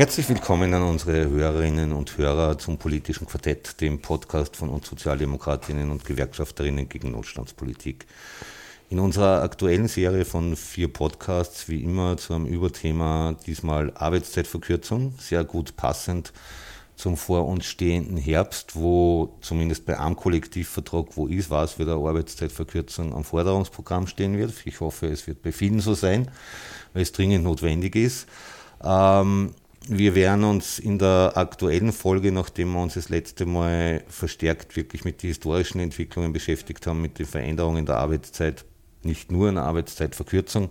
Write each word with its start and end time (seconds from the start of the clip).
Herzlich 0.00 0.30
willkommen 0.30 0.72
an 0.72 0.82
unsere 0.82 1.28
Hörerinnen 1.28 1.92
und 1.92 2.16
Hörer 2.16 2.56
zum 2.56 2.78
politischen 2.78 3.26
Quartett, 3.26 3.82
dem 3.82 4.00
Podcast 4.00 4.56
von 4.56 4.70
uns 4.70 4.88
Sozialdemokratinnen 4.88 5.90
und 5.90 6.06
Gewerkschafterinnen 6.06 6.88
gegen 6.88 7.10
Notstandspolitik. 7.10 8.06
In 8.88 8.98
unserer 8.98 9.42
aktuellen 9.42 9.88
Serie 9.88 10.24
von 10.24 10.56
vier 10.56 10.90
Podcasts, 10.90 11.68
wie 11.68 11.82
immer, 11.82 12.16
zu 12.16 12.32
einem 12.32 12.46
Überthema, 12.46 13.36
diesmal 13.46 13.92
Arbeitszeitverkürzung, 13.94 15.16
sehr 15.18 15.44
gut 15.44 15.76
passend 15.76 16.32
zum 16.96 17.18
vor 17.18 17.46
uns 17.46 17.66
stehenden 17.66 18.16
Herbst, 18.16 18.76
wo 18.76 19.36
zumindest 19.42 19.84
bei 19.84 20.00
einem 20.00 20.16
Kollektivvertrag, 20.16 21.08
wo 21.14 21.26
ist, 21.26 21.50
was 21.50 21.78
eine 21.78 21.92
Arbeitszeitverkürzung 21.92 23.12
am 23.12 23.24
Forderungsprogramm 23.24 24.06
stehen 24.06 24.38
wird. 24.38 24.54
Ich 24.64 24.80
hoffe, 24.80 25.08
es 25.08 25.26
wird 25.26 25.42
bei 25.42 25.52
vielen 25.52 25.80
so 25.80 25.92
sein, 25.92 26.30
weil 26.94 27.02
es 27.02 27.12
dringend 27.12 27.44
notwendig 27.44 27.96
ist. 27.96 28.26
Ähm, 28.82 29.52
wir 29.88 30.14
werden 30.14 30.44
uns 30.44 30.78
in 30.78 30.98
der 30.98 31.32
aktuellen 31.34 31.92
Folge, 31.92 32.32
nachdem 32.32 32.72
wir 32.72 32.82
uns 32.82 32.94
das 32.94 33.08
letzte 33.08 33.46
Mal 33.46 34.04
verstärkt 34.08 34.76
wirklich 34.76 35.04
mit 35.04 35.22
den 35.22 35.28
historischen 35.28 35.80
Entwicklungen 35.80 36.32
beschäftigt 36.32 36.86
haben, 36.86 37.00
mit 37.00 37.18
den 37.18 37.26
Veränderungen 37.26 37.86
der 37.86 37.96
Arbeitszeit, 37.96 38.64
nicht 39.02 39.32
nur 39.32 39.48
in 39.48 39.54
der 39.54 39.64
Arbeitszeitverkürzung, 39.64 40.70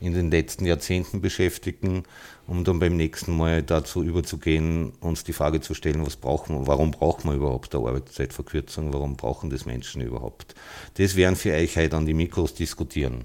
in 0.00 0.14
den 0.14 0.30
letzten 0.30 0.64
Jahrzehnten 0.64 1.20
beschäftigen, 1.20 2.04
um 2.46 2.64
dann 2.64 2.78
beim 2.78 2.96
nächsten 2.96 3.36
Mal 3.36 3.62
dazu 3.62 4.02
überzugehen, 4.02 4.92
uns 5.00 5.24
die 5.24 5.32
Frage 5.32 5.60
zu 5.60 5.74
stellen, 5.74 6.06
was 6.06 6.16
brauchen 6.16 6.58
wir, 6.58 6.66
warum 6.66 6.92
brauchen 6.92 7.30
wir 7.30 7.36
überhaupt 7.36 7.74
eine 7.74 7.86
Arbeitszeitverkürzung, 7.86 8.92
warum 8.92 9.16
brauchen 9.16 9.50
das 9.50 9.66
Menschen 9.66 10.00
überhaupt? 10.00 10.54
Das 10.94 11.16
werden 11.16 11.36
für 11.36 11.52
euch 11.52 11.76
heute 11.76 11.96
an 11.96 12.06
die 12.06 12.14
Mikros 12.14 12.54
diskutieren. 12.54 13.24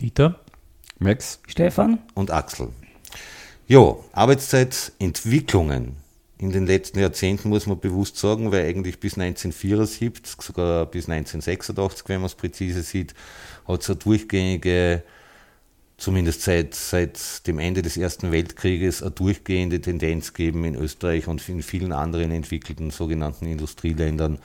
Dieter, 0.00 0.38
Max, 0.98 1.40
Stefan 1.48 1.98
und 2.14 2.30
Axel. 2.30 2.68
Ja, 3.68 3.96
Arbeitszeitentwicklungen. 4.12 5.96
In 6.38 6.50
den 6.50 6.66
letzten 6.66 6.98
Jahrzehnten 6.98 7.48
muss 7.48 7.68
man 7.68 7.78
bewusst 7.78 8.16
sagen, 8.16 8.50
weil 8.50 8.66
eigentlich 8.66 8.98
bis 8.98 9.12
1974, 9.16 10.42
sogar 10.42 10.86
bis 10.86 11.08
1986, 11.08 12.08
wenn 12.08 12.20
man 12.20 12.26
es 12.26 12.34
präzise 12.34 12.82
sieht, 12.82 13.14
hat 13.66 13.82
es 13.82 13.88
eine 13.88 13.98
durchgängige, 14.00 15.04
zumindest 15.96 16.42
seit, 16.42 16.74
seit 16.74 17.46
dem 17.46 17.60
Ende 17.60 17.82
des 17.82 17.96
Ersten 17.96 18.32
Weltkrieges, 18.32 19.02
eine 19.02 19.12
durchgehende 19.12 19.80
Tendenz 19.80 20.32
gegeben 20.32 20.64
in 20.64 20.74
Österreich 20.74 21.28
und 21.28 21.48
in 21.48 21.62
vielen 21.62 21.92
anderen 21.92 22.32
entwickelten 22.32 22.90
sogenannten 22.90 23.46
Industrieländern, 23.46 24.40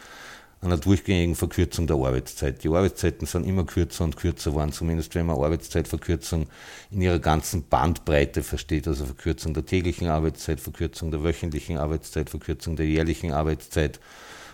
einer 0.61 0.77
durchgängigen 0.77 1.35
Verkürzung 1.35 1.85
der 1.85 1.97
Arbeitszeit. 1.97 2.63
Die 2.63 2.69
Arbeitszeiten 2.69 3.27
sind 3.27 3.45
immer 3.45 3.63
kürzer 3.63 4.03
und 4.03 4.17
kürzer 4.17 4.51
geworden, 4.51 4.71
zumindest 4.71 5.13
wenn 5.13 5.27
man 5.27 5.37
Arbeitszeitverkürzung 5.37 6.47
in 6.89 7.01
ihrer 7.01 7.19
ganzen 7.19 7.63
Bandbreite 7.67 8.41
versteht, 8.41 8.87
also 8.87 9.05
Verkürzung 9.05 9.53
der 9.53 9.65
täglichen 9.65 10.07
Arbeitszeit, 10.07 10.59
Verkürzung 10.59 11.11
der 11.11 11.23
wöchentlichen 11.23 11.77
Arbeitszeit, 11.77 12.29
Verkürzung 12.29 12.75
der 12.75 12.87
jährlichen 12.87 13.31
Arbeitszeit, 13.31 13.99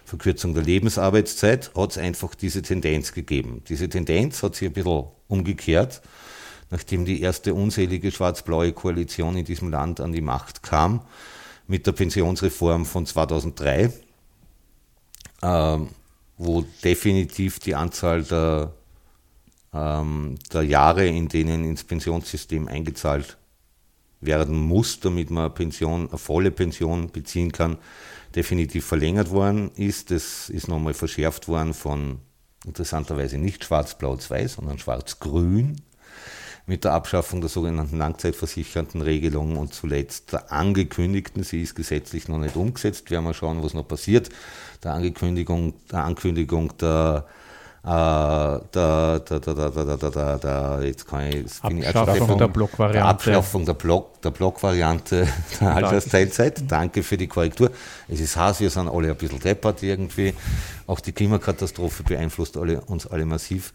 Verkürzung 0.04 0.54
der 0.54 0.64
Lebensarbeitszeit, 0.64 1.72
hat 1.76 1.92
es 1.92 1.98
einfach 1.98 2.36
diese 2.36 2.62
Tendenz 2.62 3.14
gegeben. 3.14 3.64
Diese 3.70 3.88
Tendenz 3.88 4.44
hat 4.44 4.56
sich 4.56 4.68
ein 4.68 4.74
bisschen 4.74 5.06
umgekehrt, 5.30 6.02
nachdem 6.70 7.06
die 7.06 7.22
erste 7.22 7.54
unselige 7.54 8.12
schwarz-blaue 8.12 8.74
Koalition 8.74 9.38
in 9.38 9.46
diesem 9.46 9.70
Land 9.70 10.02
an 10.02 10.12
die 10.12 10.22
Macht 10.22 10.64
kam, 10.64 11.02
mit 11.68 11.88
der 11.88 11.94
Pensionsreform 11.94 12.86
von 12.86 13.06
2003 13.06 13.90
ähm, 15.44 15.90
wo 16.46 16.66
definitiv 16.84 17.60
die 17.60 17.76
Anzahl 17.76 18.24
der, 18.24 18.74
ähm, 19.74 20.36
der 20.52 20.64
Jahre, 20.64 21.08
in 21.08 21.28
denen 21.28 21.64
ins 21.64 21.84
Pensionssystem 21.84 22.68
eingezahlt 22.68 23.38
werden 24.22 24.58
muss, 24.58 25.00
damit 25.00 25.30
man 25.30 25.46
eine 25.46 25.54
Pension, 25.54 26.10
eine 26.10 26.18
volle 26.18 26.52
Pension 26.52 27.10
beziehen 27.12 27.52
kann, 27.52 27.78
definitiv 28.36 28.86
verlängert 28.86 29.30
worden 29.32 29.72
ist. 29.76 30.12
Das 30.12 30.50
ist 30.50 30.68
nochmal 30.68 30.94
verschärft 30.94 31.48
worden 31.48 31.74
von 31.74 32.20
interessanterweise 32.66 33.38
nicht 33.38 33.66
schwarz-blau-2, 33.66 34.48
sondern 34.48 34.80
schwarz-grün 34.80 35.82
mit 36.66 36.84
der 36.86 36.94
Abschaffung 36.94 37.42
der 37.42 37.50
sogenannten 37.50 37.98
langzeitversicherten 37.98 39.02
Regelung 39.02 39.58
und 39.58 39.74
zuletzt 39.74 40.32
der 40.32 40.52
angekündigten, 40.52 41.44
sie 41.44 41.62
ist 41.62 41.76
gesetzlich 41.76 42.28
noch 42.28 42.38
nicht 42.38 42.56
umgesetzt, 42.56 43.12
werden 43.12 43.26
wir 43.26 43.34
schauen, 43.34 43.64
was 43.64 43.74
noch 43.74 43.88
passiert, 43.88 44.30
der 44.84 44.94
Ankündigung 44.94 45.74
der, 45.92 46.04
Ankündigung 46.06 46.78
der 46.78 47.26
der, 47.86 48.62
der, 48.72 49.40
der, 49.40 49.98
der, 49.98 50.38
der, 50.38 50.80
jetzt 50.84 51.06
kann 51.06 51.28
ich, 51.28 51.36
jetzt 51.36 51.62
bin 51.64 51.84
Abschaffung 51.84 52.32
ich 52.32 52.38
der 52.38 52.48
Blockvariante. 52.48 52.98
Der 52.98 53.06
Abschaffung 53.08 53.66
der, 53.66 53.74
Block, 53.74 54.22
der 54.22 54.32
Blockvariante 54.32 55.28
der 55.60 55.76
Altersteilzeit. 55.76 56.72
Danke 56.72 57.04
für 57.04 57.18
die 57.18 57.28
Korrektur. 57.28 57.72
Es 58.08 58.22
ist 58.22 58.38
heiß, 58.38 58.62
wir 58.62 58.70
sind 58.70 58.88
alle 58.88 59.10
ein 59.10 59.18
bisschen 59.18 59.40
deppert 59.40 59.84
irgendwie. 59.84 60.34
Auch 60.88 61.02
die 61.02 61.12
Klimakatastrophe 61.12 62.04
beeinflusst 62.04 62.56
alle, 62.56 62.80
uns 62.80 63.06
alle 63.06 63.26
massiv. 63.26 63.74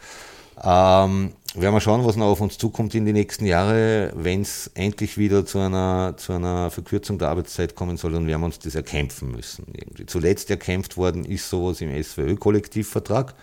Ähm, 0.65 1.35
werden 1.55 1.75
wir 1.75 1.81
schauen, 1.81 2.05
was 2.05 2.17
noch 2.17 2.27
auf 2.27 2.41
uns 2.41 2.59
zukommt 2.59 2.95
in 2.95 3.07
die 3.07 3.13
nächsten 3.13 3.47
Jahre, 3.47 4.13
wenn 4.15 4.43
es 4.43 4.71
endlich 4.75 5.17
wieder 5.17 5.47
zu 5.47 5.59
einer, 5.59 6.15
zu 6.17 6.33
einer 6.33 6.71
Verkürzung 6.71 7.19
der 7.19 7.29
Arbeitszeit 7.29 7.75
kommen 7.75 7.97
soll, 7.97 8.13
dann 8.13 8.27
werden 8.27 8.41
wir 8.41 8.47
uns 8.47 8.59
das 8.59 8.75
erkämpfen 8.75 9.33
müssen. 9.33 9.67
Irgendwie. 9.73 10.07
Zuletzt 10.07 10.51
erkämpft 10.51 10.97
worden 10.97 11.25
ist 11.25 11.49
sowas 11.49 11.81
im 11.81 12.03
SWÖ-Kollektivvertrag 12.03 13.35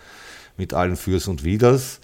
mit 0.58 0.74
allen 0.74 0.96
Fürs 0.96 1.28
und 1.28 1.44
Widers 1.44 2.00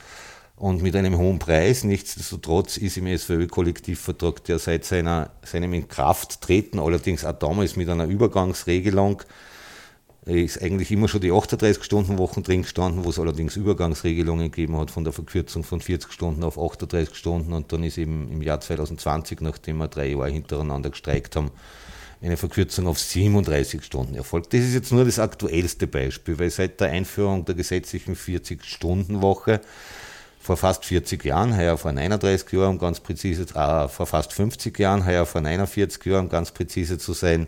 und 0.56 0.82
mit 0.82 0.96
einem 0.96 1.18
hohen 1.18 1.40
Preis. 1.40 1.84
Nichtsdestotrotz 1.84 2.78
ist 2.78 2.98
im 2.98 3.06
SWÖ-Kollektivvertrag, 3.16 4.44
der 4.46 4.60
seit 4.60 4.86
seiner, 4.86 5.32
seinem 5.44 5.74
Inkrafttreten, 5.74 6.80
allerdings 6.80 7.26
auch 7.26 7.38
damals 7.38 7.76
mit 7.76 7.90
einer 7.90 8.06
Übergangsregelung, 8.06 9.22
ist 10.26 10.62
eigentlich 10.62 10.92
immer 10.92 11.08
schon 11.08 11.22
die 11.22 11.32
38-Stunden-Wochen 11.32 12.44
drin 12.44 12.62
gestanden, 12.62 13.04
wo 13.04 13.10
es 13.10 13.18
allerdings 13.18 13.56
Übergangsregelungen 13.56 14.52
gegeben 14.52 14.78
hat 14.78 14.92
von 14.92 15.04
der 15.04 15.14
Verkürzung 15.14 15.64
von 15.64 15.82
40 15.82 16.12
Stunden 16.12 16.44
auf 16.44 16.60
38 16.60 17.16
Stunden 17.16 17.54
und 17.54 17.72
dann 17.74 17.84
ist 17.84 17.98
eben 17.98 18.32
im 18.32 18.42
Jahr 18.44 18.62
2020, 18.62 19.42
nachdem 19.42 19.78
wir 19.78 19.88
drei 19.88 20.10
Jahre 20.10 20.30
hintereinander 20.30 20.92
gestreikt 20.92 21.36
haben, 21.36 21.50
eine 22.22 22.38
Verkürzung 22.38 22.86
auf 22.86 23.00
37 23.00 23.84
Stunden 23.84 24.14
erfolgt. 24.14 24.54
Das 24.54 24.62
ist 24.62 24.76
jetzt 24.76 24.92
nur 24.92 25.06
das 25.06 25.18
aktuellste 25.18 25.88
Beispiel, 25.88 26.38
weil 26.38 26.52
seit 26.52 26.80
der 26.80 26.92
Einführung 26.92 27.46
der 27.46 27.56
gesetzlichen 27.56 28.16
40-Stunden-Woche 28.16 29.60
vor 30.40 30.58
fast 30.58 30.86
40 30.86 31.26
Jahren, 31.26 31.58
heuer 31.58 31.78
vor 31.78 31.92
39 31.92 32.52
Jahren, 32.52 32.72
um 32.72 32.80
ganz 32.80 33.00
präzise, 33.00 33.44
äh, 33.56 33.88
vor 33.88 34.06
fast 34.06 34.34
50 34.34 34.78
Jahren, 34.78 35.06
heuer 35.06 35.26
vor 35.26 35.42
49 35.42 36.06
Jahren, 36.06 36.26
um 36.26 36.30
ganz 36.30 36.52
präzise 36.52 37.00
zu 37.00 37.14
sein, 37.14 37.48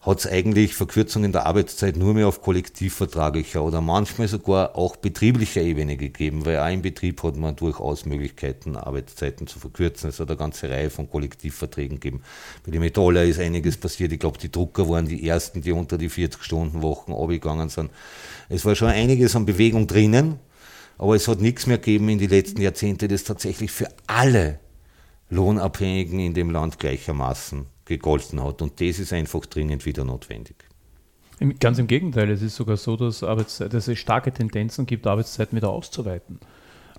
hat 0.00 0.20
es 0.20 0.26
eigentlich 0.26 0.74
Verkürzungen 0.74 1.30
der 1.30 1.44
Arbeitszeit 1.44 1.98
nur 1.98 2.14
mehr 2.14 2.26
auf 2.26 2.40
kollektivvertraglicher 2.40 3.62
oder 3.62 3.82
manchmal 3.82 4.28
sogar 4.28 4.74
auch 4.74 4.96
betrieblicher 4.96 5.60
Ebene 5.60 5.98
gegeben, 5.98 6.46
weil 6.46 6.58
auch 6.58 6.72
im 6.72 6.80
Betrieb 6.80 7.22
hat 7.22 7.36
man 7.36 7.54
durchaus 7.54 8.06
Möglichkeiten, 8.06 8.76
Arbeitszeiten 8.76 9.46
zu 9.46 9.58
verkürzen. 9.58 10.08
Es 10.08 10.18
hat 10.18 10.28
eine 10.28 10.38
ganze 10.38 10.70
Reihe 10.70 10.88
von 10.88 11.10
Kollektivverträgen 11.10 12.00
gegeben. 12.00 12.22
Bei 12.64 12.70
den 12.70 12.80
Metaller 12.80 13.24
ist 13.24 13.40
einiges 13.40 13.76
passiert. 13.76 14.10
Ich 14.12 14.18
glaube, 14.18 14.38
die 14.38 14.50
Drucker 14.50 14.88
waren 14.88 15.06
die 15.06 15.28
ersten, 15.28 15.60
die 15.60 15.72
unter 15.72 15.98
die 15.98 16.08
40-Stunden-Wochen 16.08 17.12
abgegangen 17.12 17.68
sind. 17.68 17.90
Es 18.48 18.64
war 18.64 18.74
schon 18.74 18.88
einiges 18.88 19.36
an 19.36 19.44
Bewegung 19.44 19.86
drinnen, 19.86 20.38
aber 20.96 21.14
es 21.14 21.28
hat 21.28 21.42
nichts 21.42 21.66
mehr 21.66 21.76
gegeben 21.76 22.08
in 22.08 22.18
den 22.18 22.30
letzten 22.30 22.62
Jahrzehnten, 22.62 23.08
das 23.08 23.24
tatsächlich 23.24 23.70
für 23.70 23.88
alle 24.06 24.60
Lohnabhängigen 25.28 26.20
in 26.20 26.32
dem 26.32 26.50
Land 26.50 26.78
gleichermaßen 26.78 27.66
gegolten 27.90 28.42
hat. 28.42 28.62
Und 28.62 28.80
das 28.80 28.98
ist 28.98 29.12
einfach 29.12 29.44
dringend 29.46 29.84
wieder 29.84 30.04
notwendig. 30.04 30.56
Ganz 31.58 31.78
im 31.78 31.86
Gegenteil, 31.86 32.30
es 32.30 32.42
ist 32.42 32.56
sogar 32.56 32.76
so, 32.76 32.96
dass, 32.96 33.22
Arbeitszeit, 33.22 33.72
dass 33.72 33.88
es 33.88 33.98
starke 33.98 34.32
Tendenzen 34.32 34.86
gibt, 34.86 35.06
Arbeitszeiten 35.06 35.56
wieder 35.56 35.70
auszuweiten. 35.70 36.38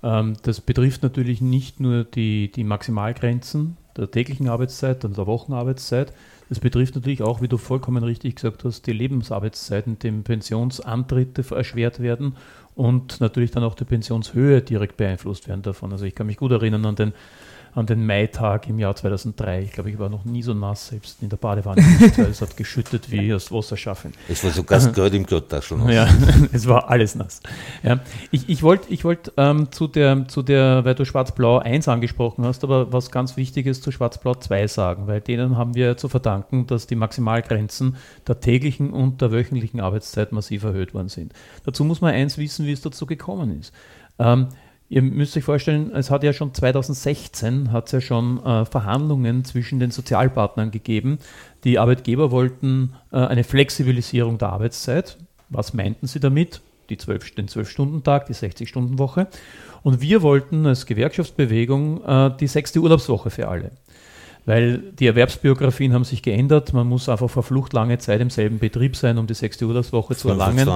Ähm, 0.02 0.36
das 0.42 0.60
betrifft 0.60 1.02
natürlich 1.02 1.40
nicht 1.40 1.80
nur 1.80 2.04
die, 2.04 2.50
die 2.50 2.64
Maximalgrenzen 2.64 3.76
der 3.96 4.10
täglichen 4.10 4.48
Arbeitszeit 4.48 5.04
und 5.04 5.16
der 5.16 5.26
Wochenarbeitszeit, 5.26 6.12
das 6.48 6.60
betrifft 6.60 6.94
natürlich 6.94 7.22
auch, 7.22 7.40
wie 7.40 7.48
du 7.48 7.56
vollkommen 7.56 8.04
richtig 8.04 8.36
gesagt 8.36 8.64
hast, 8.64 8.86
die 8.86 8.92
Lebensarbeitszeiten, 8.92 9.98
dem 9.98 10.22
Pensionsantritte 10.22 11.44
erschwert 11.54 12.00
werden 12.00 12.36
und 12.74 13.20
natürlich 13.20 13.52
dann 13.52 13.64
auch 13.64 13.74
die 13.74 13.84
Pensionshöhe 13.84 14.60
direkt 14.60 14.96
beeinflusst 14.96 15.48
werden 15.48 15.62
davon. 15.62 15.92
Also 15.92 16.04
ich 16.04 16.14
kann 16.14 16.26
mich 16.26 16.36
gut 16.36 16.52
erinnern 16.52 16.84
an 16.84 16.96
den 16.96 17.12
an 17.74 17.86
den 17.86 18.04
Maitag 18.04 18.68
im 18.68 18.78
Jahr 18.78 18.94
2003. 18.94 19.62
Ich 19.62 19.72
glaube, 19.72 19.90
ich 19.90 19.98
war 19.98 20.08
noch 20.08 20.24
nie 20.24 20.42
so 20.42 20.52
nass, 20.52 20.88
selbst 20.88 21.22
in 21.22 21.28
der 21.30 21.38
Badewanne. 21.38 21.82
es 22.30 22.42
hat 22.42 22.56
geschüttet 22.56 23.10
wie 23.10 23.32
aus 23.32 23.50
Wasserschaffen. 23.50 24.12
Es 24.28 24.44
war 24.44 24.50
sogar 24.50 24.78
das 24.78 24.92
Geld 24.92 25.14
im 25.14 25.24
Klottaschel 25.24 25.78
nass. 25.78 25.92
Ja, 25.92 26.08
es 26.52 26.68
war 26.68 26.90
alles 26.90 27.14
nass. 27.14 27.40
Ja. 27.82 28.00
Ich, 28.30 28.48
ich 28.48 28.62
wollte 28.62 28.92
ich 28.92 29.04
wollt, 29.04 29.32
ähm, 29.38 29.72
zu, 29.72 29.88
der, 29.88 30.28
zu 30.28 30.42
der, 30.42 30.84
weil 30.84 30.94
du 30.94 31.04
Schwarz-Blau 31.04 31.58
1 31.58 31.88
angesprochen 31.88 32.44
hast, 32.44 32.62
aber 32.62 32.92
was 32.92 33.10
ganz 33.10 33.36
Wichtiges 33.36 33.80
zu 33.80 33.90
Schwarz-Blau 33.90 34.34
2 34.34 34.66
sagen, 34.66 35.06
weil 35.06 35.20
denen 35.20 35.56
haben 35.56 35.74
wir 35.74 35.96
zu 35.96 36.08
verdanken, 36.08 36.66
dass 36.66 36.86
die 36.86 36.96
Maximalgrenzen 36.96 37.96
der 38.26 38.40
täglichen 38.40 38.92
und 38.92 39.22
der 39.22 39.32
wöchentlichen 39.32 39.80
Arbeitszeit 39.80 40.32
massiv 40.32 40.64
erhöht 40.64 40.92
worden 40.92 41.08
sind. 41.08 41.32
Dazu 41.64 41.84
muss 41.84 42.02
man 42.02 42.12
eins 42.12 42.36
wissen, 42.36 42.66
wie 42.66 42.72
es 42.72 42.82
dazu 42.82 43.06
gekommen 43.06 43.58
ist. 43.58 43.72
Ähm, 44.18 44.48
Ihr 44.92 45.00
müsst 45.00 45.34
euch 45.38 45.44
vorstellen, 45.44 45.90
es 45.94 46.10
hat 46.10 46.22
ja 46.22 46.34
schon 46.34 46.52
2016 46.52 47.72
hat 47.72 47.86
es 47.86 47.92
ja 47.92 48.02
schon 48.02 48.44
äh, 48.44 48.66
Verhandlungen 48.66 49.42
zwischen 49.42 49.80
den 49.80 49.90
Sozialpartnern 49.90 50.70
gegeben. 50.70 51.18
Die 51.64 51.78
Arbeitgeber 51.78 52.30
wollten 52.30 52.92
äh, 53.10 53.16
eine 53.16 53.42
Flexibilisierung 53.42 54.36
der 54.36 54.50
Arbeitszeit. 54.50 55.16
Was 55.48 55.72
meinten 55.72 56.06
sie 56.06 56.20
damit? 56.20 56.60
Die 56.90 56.98
12, 56.98 57.36
den 57.36 57.48
12-Stunden-Tag, 57.48 58.26
die 58.26 58.34
60-Stunden-Woche. 58.34 59.28
Und 59.82 60.02
wir 60.02 60.20
wollten 60.20 60.66
als 60.66 60.84
Gewerkschaftsbewegung 60.84 62.04
äh, 62.04 62.30
die 62.38 62.46
sechste 62.46 62.80
Urlaubswoche 62.80 63.30
für 63.30 63.48
alle 63.48 63.70
weil 64.44 64.78
die 64.78 65.06
Erwerbsbiografien 65.06 65.92
haben 65.92 66.04
sich 66.04 66.22
geändert. 66.22 66.72
Man 66.72 66.88
muss 66.88 67.08
einfach 67.08 67.30
verflucht 67.30 67.72
lange 67.72 67.98
Zeit 67.98 68.20
im 68.20 68.30
selben 68.30 68.58
Betrieb 68.58 68.96
sein, 68.96 69.18
um 69.18 69.26
die 69.26 69.34
sechste 69.34 69.66
Urlaubswoche 69.66 70.16
zu 70.16 70.28
erlangen. 70.28 70.66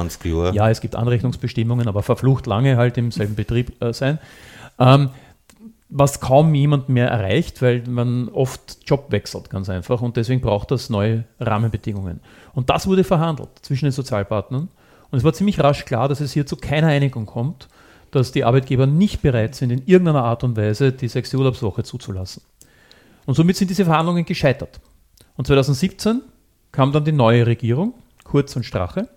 Jahre. 0.43 0.55
Ja, 0.55 0.71
es 0.71 0.81
gibt 0.81 0.95
Anrechnungsbestimmungen, 0.95 1.89
aber 1.89 2.03
verflucht 2.03 2.47
lange 2.47 2.77
halt 2.77 2.97
im 2.99 3.11
selben 3.11 3.35
Betrieb 3.35 3.83
äh, 3.83 3.93
sein. 3.93 4.19
Ähm, 4.79 5.11
was 5.89 6.21
kaum 6.21 6.55
jemand 6.55 6.89
mehr 6.89 7.09
erreicht, 7.09 7.63
weil 7.63 7.85
man 7.87 8.29
oft 8.29 8.79
Job 8.87 9.07
wechselt, 9.11 9.51
ganz 9.51 9.69
einfach. 9.69 10.03
Und 10.03 10.17
deswegen 10.17 10.41
braucht 10.41 10.71
das 10.71 10.91
neue 10.91 11.25
Rahmenbedingungen. 11.39 12.21
Und 12.55 12.71
das 12.71 12.87
wurde 12.87 13.05
verhandelt 13.05 13.51
zwischen 13.63 13.85
den 13.85 13.93
Sozialpartnern. 13.93 14.69
Und 15.11 15.19
es 15.19 15.25
war 15.25 15.33
ziemlich 15.33 15.61
rasch 15.61 15.85
klar, 15.85 16.09
dass 16.09 16.21
es 16.21 16.33
hier 16.33 16.47
zu 16.47 16.57
keiner 16.57 16.89
Einigung 16.89 17.27
kommt, 17.27 17.69
dass 18.11 18.33
die 18.33 18.45
Arbeitgeber 18.45 18.87
nicht 18.87 19.23
bereit 19.23 19.55
sind, 19.55 19.71
in 19.71 19.83
irgendeiner 19.87 20.25
Art 20.25 20.43
und 20.43 20.57
Weise 20.57 20.91
die 20.93 21.09
sechste 21.09 21.39
Urlaubswoche 21.39 21.85
zuzulassen. 21.85 22.43
Und 23.27 23.35
somit 23.35 23.57
sind 23.57 23.69
diese 23.69 23.85
Verhandlungen 23.85 24.25
gescheitert. 24.25 24.81
Und 25.37 25.47
2017 25.47 26.23
kam 26.73 26.93
dann 26.93 27.05
die 27.05 27.13
neue 27.13 27.47
Regierung, 27.47 27.95
Kurz 28.25 28.57
und 28.57 28.65
Strache. 28.65 29.09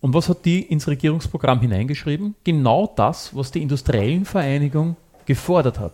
Und 0.00 0.12
was 0.12 0.28
hat 0.28 0.44
die 0.44 0.60
ins 0.60 0.86
Regierungsprogramm 0.86 1.60
hineingeschrieben? 1.60 2.34
Genau 2.44 2.92
das, 2.94 3.34
was 3.34 3.50
die 3.50 3.62
Industriellen 3.62 4.24
Vereinigung 4.24 4.96
gefordert 5.24 5.78
hat. 5.78 5.92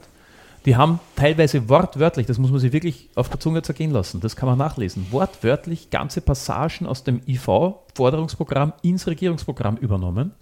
Die 0.67 0.77
haben 0.77 1.01
teilweise 1.17 1.69
wortwörtlich, 1.69 2.27
das 2.27 2.39
muss 2.39 2.51
man 2.51 2.61
sich 2.61 2.73
wirklich 2.73 3.09
auf 3.15 3.31
der 3.31 3.41
Zunge 3.41 3.63
zergehen 3.63 3.93
lassen, 3.93 4.21
das 4.21 4.37
kann 4.37 4.49
man 4.49 4.59
nachlesen, 4.59 5.07
wortwörtlich 5.11 5.89
ganze 5.89 6.21
Passagen 6.21 6.87
aus 6.87 7.03
dem 7.03 7.23
IV-Forderungsprogramm 7.27 8.75
ins 8.83 9.07
Regierungsprogramm 9.07 9.79
übernommen. 9.79 10.33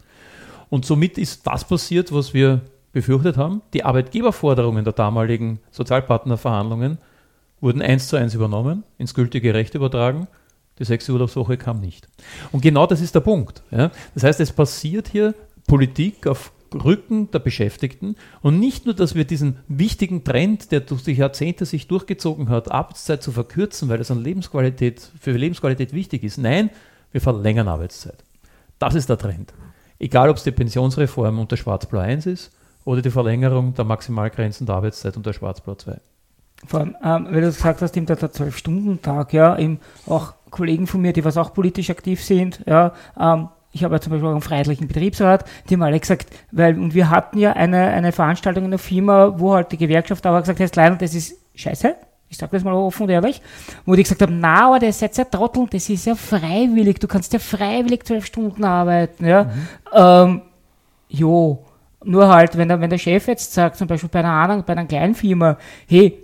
Und 0.71 0.85
somit 0.85 1.19
ist 1.19 1.47
das 1.47 1.65
passiert, 1.65 2.13
was 2.13 2.35
wir 2.35 2.63
befürchtet 2.99 3.37
haben. 3.37 3.63
Die 3.75 3.85
Arbeitgeberforderungen 3.85 4.83
der 4.83 4.93
damaligen 4.93 5.61
Sozialpartnerverhandlungen 5.71 6.99
wurden 7.61 7.81
eins 7.81 8.09
zu 8.09 8.17
eins 8.17 8.35
übernommen, 8.35 8.83
ins 8.99 9.15
gültige 9.15 9.55
Recht 9.55 9.77
übertragen. 9.77 10.27
Die 10.81 10.85
sechste 10.85 11.13
Urlaubswoche 11.13 11.57
kam 11.57 11.81
nicht. 11.81 12.09
Und 12.51 12.61
genau 12.61 12.87
das 12.87 13.01
ist 13.01 13.15
der 13.15 13.21
Punkt. 13.21 13.63
Ja. 13.71 13.93
Das 14.15 14.25
heißt, 14.25 14.41
es 14.41 14.51
passiert 14.51 15.07
hier 15.07 15.35
Politik 15.69 16.27
auf 16.27 16.51
Rücken 16.75 17.31
der 17.31 17.39
Beschäftigten 17.39 18.17
und 18.43 18.59
nicht 18.59 18.85
nur, 18.85 18.95
dass 18.95 19.15
wir 19.15 19.25
diesen 19.25 19.59
wichtigen 19.69 20.25
Trend, 20.25 20.73
der 20.73 20.81
durch 20.81 21.05
die 21.05 21.13
Jahrzehnte 21.13 21.67
sich 21.67 21.87
durchgezogen 21.87 22.49
hat, 22.49 22.71
Arbeitszeit 22.71 23.23
zu 23.23 23.31
verkürzen, 23.31 23.89
weil 23.89 23.99
das 23.99 24.11
an 24.11 24.23
Lebensqualität, 24.23 25.13
für 25.21 25.31
Lebensqualität 25.31 25.93
wichtig 25.93 26.25
ist. 26.25 26.37
Nein, 26.37 26.71
wir 27.13 27.21
verlängern 27.21 27.69
Arbeitszeit. 27.69 28.25
Das 28.81 28.97
ist 28.97 29.09
der 29.09 29.19
Trend. 29.19 29.55
Egal, 30.01 30.31
ob 30.31 30.37
es 30.37 30.43
die 30.43 30.51
Pensionsreform 30.51 31.39
unter 31.39 31.57
Schwarz-Blau 31.57 32.01
1 32.01 32.27
ist 32.27 32.51
oder 32.89 33.03
die 33.03 33.11
Verlängerung 33.11 33.75
der 33.75 33.85
Maximalgrenzen 33.85 34.67
der 34.67 34.77
Arbeitszeit 34.77 35.15
unter 35.19 35.35
Schwarzblau 35.35 35.75
2. 35.75 35.99
Vor 36.67 36.81
allem, 36.81 36.97
ähm, 37.05 37.27
weil 37.31 37.43
du 37.43 37.49
gesagt 37.49 37.83
hast, 37.83 37.95
der 37.95 38.03
12-Stunden-Tag, 38.03 39.35
ja, 39.35 39.59
eben 39.59 39.79
auch 40.07 40.33
Kollegen 40.49 40.87
von 40.87 41.03
mir, 41.03 41.13
die 41.13 41.23
was 41.23 41.37
auch 41.37 41.53
politisch 41.53 41.91
aktiv 41.91 42.25
sind, 42.25 42.63
ja, 42.67 42.95
ähm, 43.21 43.49
ich 43.73 43.85
habe 43.85 43.95
ja 43.95 44.01
zum 44.01 44.13
Beispiel 44.13 44.27
auch 44.29 44.33
einen 44.33 44.41
freiheitlichen 44.41 44.89
Betriebsrat, 44.89 45.45
die 45.69 45.75
haben 45.75 45.83
alle 45.83 46.01
gesagt, 46.01 46.31
weil, 46.51 46.79
und 46.79 46.95
wir 46.95 47.11
hatten 47.11 47.37
ja 47.37 47.53
eine, 47.53 47.89
eine 47.89 48.11
Veranstaltung 48.11 48.65
in 48.65 48.71
der 48.71 48.79
Firma, 48.79 49.39
wo 49.39 49.53
halt 49.53 49.71
die 49.71 49.77
Gewerkschaft 49.77 50.25
aber 50.25 50.41
gesagt 50.41 50.59
hat, 50.59 50.75
leider, 50.75 50.97
das 50.97 51.15
ist 51.15 51.37
scheiße, 51.57 51.95
ich 52.31 52.39
sage 52.39 52.53
das 52.53 52.65
mal 52.65 52.73
offen 52.73 53.03
und 53.03 53.11
ehrlich, 53.11 53.43
wo 53.85 53.97
die 53.97 54.03
gesagt 54.03 54.23
haben, 54.23 54.41
na, 54.41 54.69
aber 54.69 54.79
der 54.79 54.89
ist 54.89 55.03
jetzt 55.03 55.19
ja 55.19 55.25
Trottel, 55.25 55.67
das 55.71 55.91
ist 55.91 56.07
ja 56.07 56.15
freiwillig, 56.15 57.01
du 57.01 57.07
kannst 57.07 57.35
ja 57.35 57.39
freiwillig 57.39 58.07
zwölf 58.07 58.25
Stunden 58.25 58.65
arbeiten, 58.65 59.27
ja, 59.27 59.45
mhm. 59.45 59.51
ähm, 59.93 60.43
jo, 61.11 61.67
nur 62.09 62.29
halt, 62.29 62.57
wenn 62.57 62.69
der, 62.69 62.81
wenn 62.81 62.91
der 62.91 62.99
Chef 62.99 63.27
jetzt 63.27 63.53
sagt, 63.53 63.77
zum 63.77 63.87
Beispiel 63.87 64.09
bei 64.09 64.21
einer 64.21 64.33
anderen, 64.33 64.65
bei 64.65 64.73
einer 64.73 64.87
kleinen 64.87 65.15
Firma, 65.15 65.59
hey, 65.87 66.19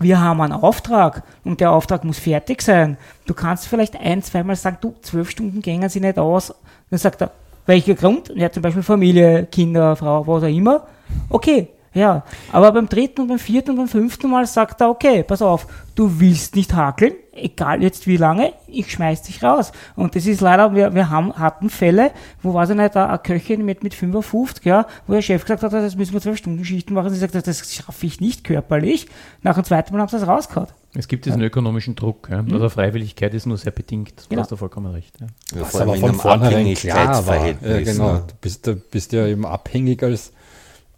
wir 0.00 0.20
haben 0.20 0.40
einen 0.40 0.52
Auftrag 0.52 1.22
und 1.44 1.60
der 1.60 1.70
Auftrag 1.70 2.02
muss 2.02 2.18
fertig 2.18 2.60
sein. 2.60 2.96
Du 3.26 3.34
kannst 3.34 3.68
vielleicht 3.68 3.98
ein, 3.98 4.22
zweimal 4.22 4.56
sagen, 4.56 4.78
du, 4.80 4.94
zwölf 5.00 5.30
Stunden 5.30 5.62
gängen 5.62 5.88
sie 5.88 6.00
nicht 6.00 6.18
aus. 6.18 6.52
Dann 6.90 6.98
sagt 6.98 7.22
er, 7.22 7.30
welcher 7.66 7.94
Grund? 7.94 8.32
Ja, 8.34 8.50
zum 8.50 8.62
Beispiel 8.62 8.82
Familie, 8.82 9.46
Kinder, 9.46 9.94
Frau, 9.94 10.26
was 10.26 10.42
auch 10.42 10.48
immer. 10.48 10.86
Okay, 11.28 11.68
ja, 11.94 12.24
aber 12.50 12.72
beim 12.72 12.88
dritten 12.88 13.22
und 13.22 13.28
beim 13.28 13.38
vierten 13.38 13.70
und 13.70 13.76
beim 13.76 13.88
fünften 13.88 14.28
Mal 14.28 14.46
sagt 14.46 14.80
er, 14.80 14.90
okay, 14.90 15.22
pass 15.22 15.42
auf, 15.42 15.66
du 15.94 16.18
willst 16.18 16.56
nicht 16.56 16.74
hakeln, 16.74 17.12
egal 17.32 17.82
jetzt 17.82 18.06
wie 18.06 18.16
lange, 18.16 18.52
ich 18.66 18.90
schmeiß 18.90 19.22
dich 19.22 19.42
raus. 19.42 19.72
Und 19.96 20.14
das 20.14 20.26
ist 20.26 20.40
leider, 20.40 20.74
wir, 20.74 20.94
wir 20.94 21.10
haben, 21.10 21.32
hatten 21.38 21.70
Fälle, 21.70 22.10
wo 22.42 22.54
war 22.54 22.64
es 22.64 22.70
nicht, 22.70 22.96
eine 22.96 23.18
Köchin 23.18 23.64
mit, 23.64 23.82
mit 23.82 23.94
55, 23.94 24.64
ja, 24.64 24.86
wo 25.06 25.14
der 25.14 25.22
Chef 25.22 25.42
gesagt 25.42 25.62
hat, 25.62 25.72
das 25.72 25.96
müssen 25.96 26.12
wir 26.12 26.20
zwölf 26.20 26.38
Stunden 26.38 26.64
Schichten 26.64 26.94
machen. 26.94 27.10
Sie 27.10 27.18
sagt, 27.18 27.34
das 27.34 27.74
schaffe 27.74 28.06
ich 28.06 28.20
nicht 28.20 28.44
körperlich. 28.44 29.06
Nach 29.42 29.54
dem 29.54 29.64
zweiten 29.64 29.92
Mal 29.92 30.00
haben 30.00 30.08
sie 30.08 30.18
das 30.18 30.28
rausgehauen. 30.28 30.68
Es 30.94 31.08
gibt 31.08 31.24
diesen 31.24 31.40
ja. 31.40 31.46
ökonomischen 31.46 31.94
Druck. 31.94 32.28
Ja. 32.30 32.42
Mhm. 32.42 32.52
Also 32.52 32.68
Freiwilligkeit 32.68 33.32
ist 33.32 33.46
nur 33.46 33.56
sehr 33.56 33.72
bedingt. 33.72 34.24
Du 34.24 34.28
genau. 34.28 34.42
hast 34.42 34.52
da 34.52 34.56
vollkommen 34.56 34.92
recht. 34.92 35.14
Ja. 35.20 35.26
Ja, 35.58 35.62
allem 35.62 35.88
aber 35.88 35.98
von 35.98 36.14
vornherein 36.14 36.74
klar 36.74 37.26
war. 37.26 37.46
Ja, 37.46 37.80
genau. 37.80 38.18
Du 38.18 38.34
bist, 38.40 38.66
du 38.66 38.76
bist 38.76 39.12
ja 39.12 39.26
eben 39.26 39.46
abhängig 39.46 40.02
als 40.02 40.32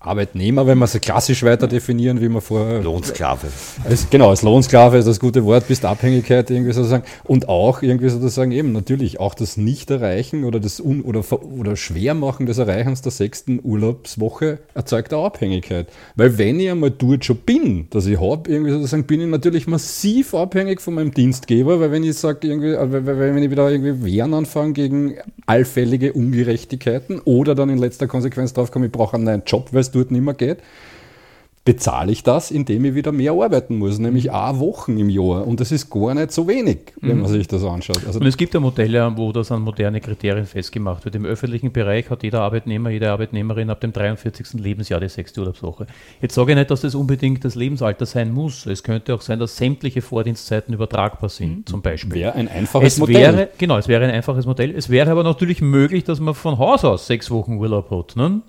Arbeitnehmer, 0.07 0.67
wenn 0.67 0.79
wir 0.79 0.85
es 0.85 1.01
klassisch 1.01 1.43
weiter 1.43 1.67
definieren, 1.67 2.21
wie 2.21 2.29
man 2.29 2.43
vor. 2.43 2.81
Lohnsklave. 2.81 3.49
Als, 3.89 4.09
genau, 4.11 4.31
als 4.31 4.43
Lohnsklave 4.43 4.99
ist 4.99 5.07
das 5.07 5.21
gute 5.21 5.45
Wort, 5.45 5.69
bist 5.69 5.85
Abhängigkeit 5.85 6.51
irgendwie 6.51 6.73
sozusagen. 6.73 7.05
Und 7.25 7.49
auch 7.49 7.83
irgendwie 7.83 8.09
sozusagen 8.09 8.53
eben 8.53 8.73
natürlich 8.73 9.21
auch 9.21 9.35
das 9.35 9.57
Nicht-Erreichen 9.57 10.45
oder 10.45 10.61
das 10.61 10.81
Un 10.81 11.03
oder, 11.03 11.25
oder 11.43 11.77
Schwermachen 11.77 12.47
des 12.47 12.59
Erreichens 12.59 13.03
der 13.03 13.13
sechsten 13.13 13.61
Urlaubswoche 13.63 14.59
erzeugt 14.75 15.15
auch 15.15 15.25
Abhängigkeit. 15.25 15.89
Weil 16.17 16.39
wenn 16.39 16.61
ich 16.61 16.71
einmal 16.71 16.91
dort 16.91 17.25
schon 17.25 17.37
bin, 17.39 17.87
dass 17.91 18.07
ich 18.07 18.21
habe, 18.21 18.51
irgendwie 18.51 18.73
sozusagen, 18.73 19.05
bin 19.05 19.21
ich 19.21 19.29
natürlich 19.29 19.67
massiv 19.67 20.35
abhängig 20.35 20.81
von 20.81 20.95
meinem 20.95 21.13
Dienstgeber, 21.13 21.81
weil 21.81 21.91
wenn 21.91 22.05
ich 22.05 22.17
sage, 22.17 22.47
irgendwie, 22.47 22.73
äh, 22.73 23.07
wenn 23.07 23.43
ich 23.43 23.51
wieder 23.51 23.71
irgendwie 23.71 24.05
Wehren 24.05 24.35
anfange 24.35 24.73
gegen 24.73 25.15
allfällige 25.47 26.13
Ungerechtigkeiten 26.13 27.21
oder 27.25 27.55
dann 27.55 27.71
in 27.71 27.79
letzter 27.79 28.07
Konsequenz 28.07 28.53
drauf 28.53 28.71
komme, 28.71 28.87
ich 28.87 28.93
brauche 28.93 29.15
einen 29.15 29.25
neuen 29.25 29.43
Job, 29.47 29.69
weil 29.73 29.81
es 29.81 29.94
dort 29.95 30.11
nicht 30.11 30.23
mehr 30.23 30.35
geht, 30.35 30.59
bezahle 31.65 32.13
ich 32.13 32.23
das, 32.23 32.51
indem 32.51 32.85
ich 32.85 32.95
wieder 32.95 33.11
mehr 33.11 33.33
arbeiten 33.33 33.79
muss, 33.79 33.99
nämlich 33.99 34.31
a 34.31 34.59
Wochen 34.59 34.99
im 34.99 35.09
Jahr. 35.09 35.47
Und 35.47 35.61
das 35.61 35.73
ist 35.73 35.89
gar 35.89 36.13
nicht 36.13 36.31
so 36.31 36.47
wenig, 36.47 36.93
wenn 37.01 37.21
man 37.21 37.31
mhm. 37.31 37.35
sich 37.35 37.49
das 37.49 37.65
anschaut. 37.65 38.07
Also 38.07 38.21
und 38.21 38.27
es 38.27 38.37
gibt 38.37 38.53
ja 38.53 38.61
Modelle, 38.61 39.11
wo 39.17 39.33
das 39.33 39.51
an 39.51 39.63
moderne 39.63 40.03
Kriterien 40.03 40.45
festgemacht 40.45 41.07
wird. 41.07 41.15
Im 41.15 41.25
öffentlichen 41.25 41.73
Bereich 41.73 42.11
hat 42.11 42.23
jeder 42.23 42.43
Arbeitnehmer, 42.43 42.91
jede 42.91 43.11
Arbeitnehmerin 43.11 43.71
ab 43.71 43.81
dem 43.81 43.95
43. 43.95 44.61
Lebensjahr 44.61 45.01
die 45.01 45.09
sechste 45.09 45.41
Urlaubswoche. 45.41 45.87
Jetzt 46.21 46.35
sage 46.35 46.53
ich 46.53 46.59
nicht, 46.59 46.71
dass 46.71 46.83
das 46.83 46.95
unbedingt 46.95 47.43
das 47.47 47.55
Lebensalter 47.55 48.05
sein 48.05 48.31
muss. 48.31 48.67
Es 48.67 48.83
könnte 48.83 49.15
auch 49.15 49.23
sein, 49.23 49.39
dass 49.39 49.57
sämtliche 49.57 50.03
Vordienstzeiten 50.03 50.75
übertragbar 50.75 51.31
sind, 51.31 51.57
mhm. 51.57 51.67
zum 51.67 51.81
Beispiel. 51.81 52.15
Wäre 52.15 52.35
ein 52.35 52.49
einfaches 52.49 52.95
es 52.95 52.99
Modell. 52.99 53.15
Wäre, 53.15 53.49
genau, 53.57 53.79
es 53.79 53.89
wäre 53.89 54.05
ein 54.05 54.11
einfaches 54.11 54.45
Modell. 54.45 54.75
Es 54.77 54.91
wäre 54.91 55.11
aber 55.11 55.23
natürlich 55.23 55.63
möglich, 55.63 56.05
dass 56.05 56.21
man 56.21 56.35
von 56.35 56.59
Haus 56.59 56.85
aus 56.85 57.07
sechs 57.07 57.31
Wochen 57.31 57.57
Urlaub 57.57 57.91
hat. 57.91 58.17
Ne? 58.17 58.43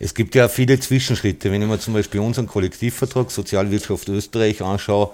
Es 0.00 0.14
gibt 0.14 0.34
ja 0.34 0.48
viele 0.48 0.80
Zwischenschritte. 0.80 1.52
Wenn 1.52 1.62
ich 1.62 1.68
mir 1.68 1.78
zum 1.78 1.94
Beispiel 1.94 2.20
unseren 2.32 2.46
Kollektivvertrag 2.46 3.30
Sozialwirtschaft 3.30 4.08
Österreich 4.08 4.62
anschaue, 4.62 5.10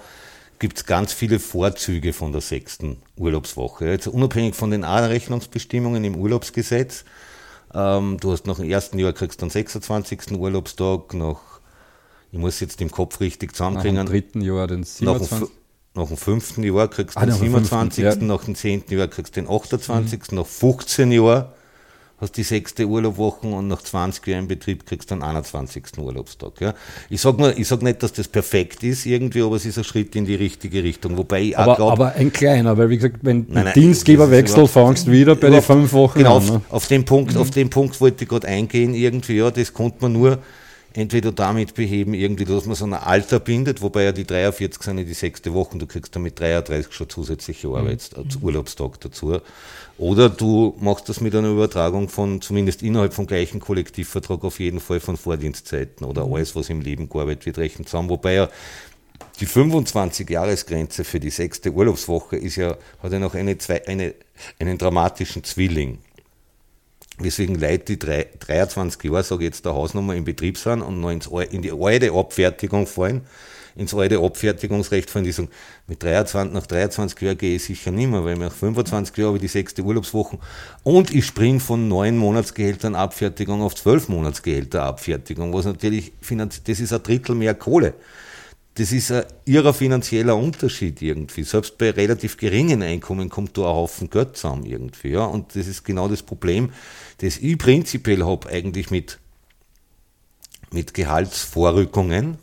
gibt 0.57 0.77
es 0.77 0.85
ganz 0.85 1.11
viele 1.11 1.39
Vorzüge 1.39 2.13
von 2.13 2.31
der 2.31 2.39
sechsten 2.39 2.97
Urlaubswoche. 3.17 3.89
Jetzt 3.89 4.07
unabhängig 4.07 4.55
von 4.55 4.71
den 4.71 4.85
Anrechnungsbestimmungen 4.85 6.03
im 6.05 6.15
Urlaubsgesetz. 6.15 7.03
Ähm, 7.73 8.17
du 8.21 8.31
hast 8.31 8.47
nach 8.47 8.55
dem 8.55 8.69
ersten 8.69 8.99
Jahr 8.99 9.11
kriegst 9.11 9.41
du 9.41 9.45
den 9.45 9.51
26. 9.51 10.31
Urlaubstag, 10.31 11.13
nach, 11.13 11.41
ich 12.31 12.39
muss 12.39 12.61
jetzt 12.61 12.79
im 12.79 12.89
Kopf 12.89 13.19
richtig 13.19 13.53
zusammenkriegen. 13.53 13.95
Nach 13.95 14.05
dem 14.05 14.11
dritten 14.11 14.41
Jahr 14.41 14.67
den 14.67 14.83
27. 14.83 15.39
Nach, 15.41 15.47
nach 15.95 16.07
dem 16.07 16.17
fünften 16.17 16.63
Jahr 16.63 16.87
kriegst 16.87 17.17
du 17.17 17.19
ah, 17.19 17.25
den 17.25 17.35
27. 17.35 18.03
Ja. 18.03 18.15
Nach 18.15 18.45
dem 18.45 18.55
zehnten 18.55 18.97
Jahr 18.97 19.09
kriegst 19.09 19.35
du 19.35 19.41
den 19.41 19.49
28. 19.49 20.31
Mhm. 20.31 20.37
Nach 20.37 20.45
15 20.45 21.11
Jahren 21.11 21.45
hast 22.21 22.35
die 22.37 22.43
sechste 22.43 22.85
Urlaubwoche 22.85 23.47
und 23.47 23.67
nach 23.67 23.81
20 23.81 24.25
Jahren 24.27 24.47
Betrieb 24.47 24.85
kriegst 24.85 25.09
du 25.11 25.15
den 25.15 25.23
21. 25.23 25.97
Urlaubstag. 25.97 26.59
Ja. 26.59 26.73
Ich 27.09 27.21
sage 27.21 27.55
sag 27.63 27.81
nicht, 27.81 28.03
dass 28.03 28.13
das 28.13 28.27
perfekt 28.27 28.83
ist 28.83 29.05
irgendwie, 29.05 29.41
aber 29.41 29.55
es 29.55 29.65
ist 29.65 29.77
ein 29.77 29.83
Schritt 29.83 30.15
in 30.15 30.25
die 30.25 30.35
richtige 30.35 30.83
Richtung. 30.83 31.17
Wobei 31.17 31.41
ich 31.41 31.57
aber, 31.57 31.75
glaub, 31.75 31.91
aber 31.91 32.13
ein 32.15 32.31
kleiner, 32.31 32.77
weil 32.77 32.89
wie 32.89 32.97
gesagt, 32.97 33.17
wenn 33.21 33.45
nein, 33.49 33.65
nein, 33.65 33.73
Dienstgeberwechsel 33.73 34.67
fangst 34.67 35.07
du 35.07 35.11
wieder 35.11 35.35
bei 35.35 35.49
den 35.49 35.61
fünf 35.61 35.93
Wochen 35.93 36.19
genau, 36.19 36.37
an. 36.37 36.45
Ne? 36.45 36.51
Auf, 36.55 36.73
auf, 36.73 36.87
den 36.87 37.05
Punkt, 37.05 37.33
mhm. 37.33 37.41
auf 37.41 37.51
den 37.51 37.69
Punkt 37.69 37.99
wollte 38.01 38.23
ich 38.23 38.29
gerade 38.29 38.47
eingehen 38.47 38.93
irgendwie, 38.93 39.37
ja, 39.37 39.51
das 39.51 39.73
konnte 39.73 39.97
man 40.01 40.13
nur 40.13 40.39
entweder 40.93 41.31
damit 41.31 41.75
beheben, 41.75 42.13
irgendwie, 42.13 42.45
dass 42.45 42.65
man 42.65 42.75
so 42.75 42.85
ein 42.85 42.93
Alter 42.93 43.39
bindet, 43.39 43.81
wobei 43.81 44.03
ja 44.03 44.11
die 44.11 44.25
43 44.25 44.81
sind 44.81 44.97
ja 44.97 45.03
die 45.03 45.13
sechste 45.13 45.53
Woche, 45.53 45.77
du 45.77 45.85
kriegst 45.85 46.15
damit 46.15 46.39
33 46.39 46.93
schon 46.93 47.09
zusätzliche 47.09 47.67
mhm. 47.67 47.75
Arbeits 47.75 48.11
mhm. 48.15 48.25
Urlaubstag 48.41 48.99
dazu. 49.01 49.39
Oder 49.97 50.29
du 50.29 50.75
machst 50.79 51.09
das 51.09 51.21
mit 51.21 51.35
einer 51.35 51.49
Übertragung 51.49 52.09
von, 52.09 52.41
zumindest 52.41 52.81
innerhalb 52.81 53.13
vom 53.13 53.27
gleichen 53.27 53.59
Kollektivvertrag, 53.59 54.43
auf 54.43 54.59
jeden 54.59 54.79
Fall 54.79 54.99
von 54.99 55.17
Vordienstzeiten 55.17 56.05
oder 56.05 56.25
mhm. 56.25 56.33
alles, 56.33 56.55
was 56.55 56.69
im 56.69 56.81
Leben 56.81 57.09
gearbeitet 57.09 57.45
wird, 57.45 57.57
rechnen 57.57 57.85
zusammen. 57.85 58.09
Wobei 58.09 58.33
ja 58.33 58.49
die 59.39 59.47
25-Jahresgrenze 59.47 61.03
für 61.03 61.19
die 61.19 61.29
sechste 61.29 61.71
Urlaubswoche 61.71 62.35
ist 62.35 62.55
ja, 62.55 62.77
hat 63.01 63.11
ja 63.11 63.19
noch 63.19 63.35
eine, 63.35 63.57
zwei, 63.57 63.85
eine, 63.87 64.15
einen 64.59 64.77
dramatischen 64.77 65.43
Zwilling 65.43 65.99
weswegen 67.19 67.55
Leute, 67.55 67.97
die 67.97 67.99
23 67.99 69.03
Jahre, 69.03 69.23
sage 69.23 69.43
ich 69.43 69.49
jetzt, 69.49 69.65
der 69.65 69.73
Hausnummer 69.73 70.15
im 70.15 70.23
Betrieb 70.23 70.57
sind 70.57 70.81
und 70.81 70.99
noch 70.99 71.11
ins, 71.11 71.27
in 71.51 71.61
die 71.61 71.71
alte 71.71 72.11
Abfertigung 72.11 72.87
fallen, 72.87 73.21
ins 73.75 73.93
alte 73.93 74.19
Abfertigungsrecht 74.19 75.09
fallen, 75.09 75.25
die 75.25 75.31
sagen, 75.31 75.49
mit 75.87 76.01
23, 76.01 76.53
nach 76.53 76.65
23 76.65 77.21
Jahren 77.21 77.37
gehe 77.37 77.55
ich 77.55 77.63
sicher 77.63 77.91
nicht 77.91 78.09
mehr, 78.09 78.23
weil 78.23 78.37
nach 78.37 78.53
25 78.53 79.15
Jahren 79.17 79.27
habe 79.27 79.37
ich 79.37 79.41
die 79.41 79.47
sechste 79.47 79.83
Urlaubswoche 79.83 80.39
und 80.83 81.13
ich 81.13 81.25
springe 81.25 81.59
von 81.59 81.87
neun 81.87 82.17
Monatsgehältern 82.17 82.95
Abfertigung 82.95 83.61
auf 83.61 83.75
zwölf 83.75 84.09
Monatsgehälter 84.09 84.83
Abfertigung, 84.83 85.53
was 85.53 85.65
natürlich, 85.65 86.13
das 86.65 86.79
ist 86.79 86.93
ein 86.93 87.03
Drittel 87.03 87.35
mehr 87.35 87.53
Kohle 87.53 87.93
das 88.79 88.93
ist 88.93 89.11
ein 89.11 89.25
irrer 89.43 89.73
finanzieller 89.73 90.37
Unterschied 90.37 91.01
irgendwie. 91.01 91.43
Selbst 91.43 91.77
bei 91.77 91.91
relativ 91.91 92.37
geringen 92.37 92.81
Einkommen 92.81 93.27
kommt 93.27 93.57
da 93.57 93.63
ein 93.63 93.75
Haufen 93.75 94.09
Geld 94.09 94.37
zusammen 94.37 94.65
irgendwie. 94.65 95.09
Ja? 95.09 95.25
Und 95.25 95.53
das 95.57 95.67
ist 95.67 95.83
genau 95.83 96.07
das 96.07 96.23
Problem, 96.23 96.71
das 97.17 97.39
ich 97.39 97.57
prinzipiell 97.57 98.23
habe 98.23 98.47
eigentlich 98.47 98.89
mit, 98.89 99.19
mit 100.71 100.93
Gehaltsvorrückungen. 100.93 102.37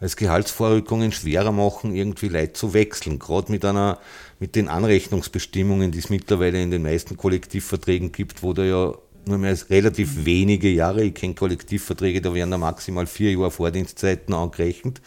Weil 0.00 0.10
Gehaltsvorrückungen 0.10 1.12
schwerer 1.12 1.52
machen, 1.52 1.94
irgendwie 1.94 2.28
Leute 2.28 2.54
zu 2.54 2.74
wechseln. 2.74 3.20
Gerade 3.20 3.52
mit 3.52 3.64
einer, 3.64 4.00
mit 4.40 4.56
den 4.56 4.66
Anrechnungsbestimmungen, 4.66 5.92
die 5.92 5.98
es 5.98 6.10
mittlerweile 6.10 6.60
in 6.60 6.72
den 6.72 6.82
meisten 6.82 7.16
Kollektivverträgen 7.16 8.10
gibt, 8.10 8.42
wo 8.42 8.52
da 8.52 8.64
ja 8.64 8.94
nur 9.28 9.38
mehr 9.38 9.56
relativ 9.70 10.24
wenige 10.24 10.68
Jahre. 10.68 11.04
Ich 11.04 11.14
kenne 11.14 11.34
Kollektivverträge, 11.34 12.20
da 12.20 12.34
werden 12.34 12.50
da 12.50 12.58
maximal 12.58 13.06
vier 13.06 13.32
Jahre 13.32 13.50
Vordienstzeiten 13.50 14.34
angerechnet. 14.34 15.00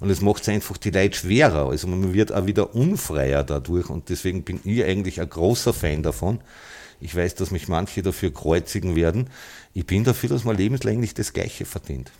Und 0.00 0.10
es 0.10 0.20
macht 0.20 0.42
es 0.42 0.48
einfach 0.48 0.76
die 0.78 0.90
Leute 0.90 1.16
schwerer. 1.16 1.68
Also 1.68 1.86
man 1.86 2.14
wird 2.14 2.32
auch 2.32 2.46
wieder 2.46 2.74
unfreier 2.74 3.44
dadurch. 3.44 3.90
Und 3.90 4.08
deswegen 4.08 4.42
bin 4.42 4.60
ich 4.64 4.82
eigentlich 4.84 5.20
ein 5.20 5.28
großer 5.28 5.72
Fan 5.72 6.02
davon. 6.02 6.40
Ich 7.00 7.14
weiß, 7.14 7.34
dass 7.34 7.50
mich 7.50 7.68
manche 7.68 8.02
dafür 8.02 8.32
kreuzigen 8.32 8.96
werden. 8.96 9.28
Ich 9.74 9.86
bin 9.86 10.04
dafür, 10.04 10.30
dass 10.30 10.44
man 10.44 10.56
lebenslänglich 10.56 11.14
das 11.14 11.32
Gleiche 11.32 11.64
verdient. 11.64 12.10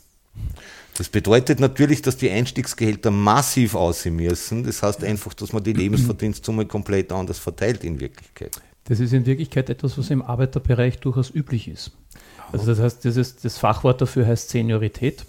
Das 0.96 1.08
bedeutet 1.08 1.60
natürlich, 1.60 2.02
dass 2.02 2.16
die 2.16 2.30
Einstiegsgehälter 2.30 3.10
massiv 3.10 3.74
aussehen 3.74 4.16
müssen. 4.16 4.64
Das 4.64 4.82
heißt 4.82 5.02
einfach, 5.02 5.32
dass 5.34 5.52
man 5.52 5.64
die 5.64 5.72
Lebensverdienstsumme 5.72 6.66
komplett 6.66 7.12
anders 7.12 7.38
verteilt 7.38 7.84
in 7.84 8.00
Wirklichkeit. 8.00 8.60
Das 8.90 8.98
ist 8.98 9.12
in 9.12 9.24
Wirklichkeit 9.24 9.70
etwas, 9.70 9.96
was 9.98 10.10
im 10.10 10.20
Arbeiterbereich 10.20 10.98
durchaus 10.98 11.32
üblich 11.32 11.68
ist. 11.68 11.92
Also 12.50 12.66
das 12.66 12.80
heißt, 12.80 13.04
das, 13.04 13.16
ist, 13.16 13.44
das 13.44 13.56
Fachwort 13.56 14.00
dafür 14.00 14.26
heißt 14.26 14.50
Seniorität. 14.50 15.24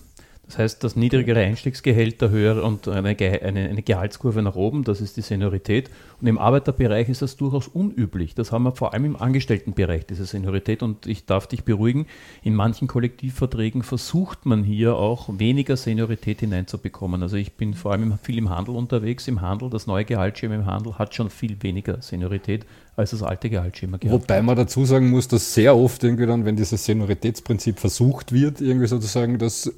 Das 0.47 0.57
heißt, 0.57 0.83
dass 0.83 0.95
niedrigere 0.95 1.41
Einstiegsgehälter 1.41 2.31
höher 2.31 2.63
und 2.63 2.87
eine, 2.87 3.09
eine, 3.09 3.69
eine, 3.69 3.83
Gehaltskurve 3.83 4.41
nach 4.41 4.55
oben, 4.55 4.83
das 4.83 4.99
ist 4.99 5.15
die 5.15 5.21
Seniorität. 5.21 5.91
Und 6.19 6.27
im 6.27 6.39
Arbeiterbereich 6.39 7.07
ist 7.07 7.21
das 7.21 7.37
durchaus 7.37 7.67
unüblich. 7.67 8.33
Das 8.33 8.51
haben 8.51 8.63
wir 8.63 8.75
vor 8.75 8.93
allem 8.93 9.05
im 9.05 9.15
Angestelltenbereich, 9.15 10.07
diese 10.07 10.25
Seniorität. 10.25 10.81
Und 10.81 11.05
ich 11.05 11.27
darf 11.27 11.45
dich 11.45 11.63
beruhigen, 11.63 12.07
in 12.41 12.55
manchen 12.55 12.87
Kollektivverträgen 12.87 13.83
versucht 13.83 14.47
man 14.47 14.63
hier 14.63 14.95
auch 14.95 15.29
weniger 15.37 15.77
Seniorität 15.77 16.39
hineinzubekommen. 16.39 17.21
Also 17.21 17.37
ich 17.37 17.53
bin 17.53 17.75
vor 17.75 17.91
allem 17.91 18.17
viel 18.17 18.39
im 18.39 18.49
Handel 18.49 18.75
unterwegs. 18.75 19.27
Im 19.27 19.39
Handel, 19.39 19.69
das 19.69 19.85
neue 19.85 20.03
Gehaltsschema 20.03 20.55
im 20.55 20.65
Handel 20.65 20.97
hat 20.97 21.13
schon 21.13 21.29
viel 21.29 21.61
weniger 21.61 22.01
Seniorität 22.01 22.65
als 22.95 23.11
das 23.11 23.23
alte 23.23 23.49
Gehaltsschema 23.49 23.97
gehabt 23.97 24.21
Wobei 24.21 24.41
man 24.41 24.55
dazu 24.55 24.85
sagen 24.85 25.09
muss, 25.09 25.27
dass 25.27 25.53
sehr 25.53 25.75
oft 25.75 26.03
irgendwie 26.03 26.25
dann, 26.25 26.45
wenn 26.45 26.55
dieses 26.55 26.85
Senioritätsprinzip 26.85 27.79
versucht 27.79 28.31
wird, 28.31 28.61
irgendwie 28.61 28.87
sozusagen 28.87 29.37
das 29.37 29.71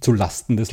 zu 0.00 0.12
Lasten 0.12 0.56
des 0.56 0.70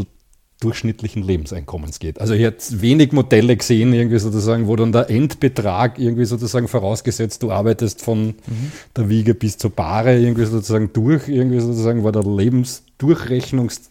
durchschnittlichen 0.60 1.24
Lebenseinkommens 1.24 2.00
geht. 2.00 2.20
Also 2.20 2.34
ich 2.34 2.42
hätte 2.42 2.82
wenig 2.82 3.14
Modelle 3.14 3.56
gesehen, 3.56 3.94
irgendwie 3.94 4.20
sozusagen, 4.20 4.68
wo 4.68 4.76
dann 4.76 4.92
der 4.92 5.10
Endbetrag 5.10 5.98
irgendwie 5.98 6.26
sozusagen 6.26 6.68
vorausgesetzt, 6.68 7.44
du 7.44 7.52
arbeitest 7.52 8.02
von 8.02 8.28
mhm. 8.28 8.72
der 8.96 9.08
Wiege 9.08 9.34
bis 9.34 9.58
zur 9.58 9.72
Bahre 9.72 10.20
irgendwie 10.20 10.46
sozusagen 10.46 10.92
durch, 10.92 11.30
irgendwie 11.30 11.62
sozusagen 11.62 12.04
war 12.04 12.12
der 12.12 12.24
Lebensdurchrechnungs, 12.24 13.90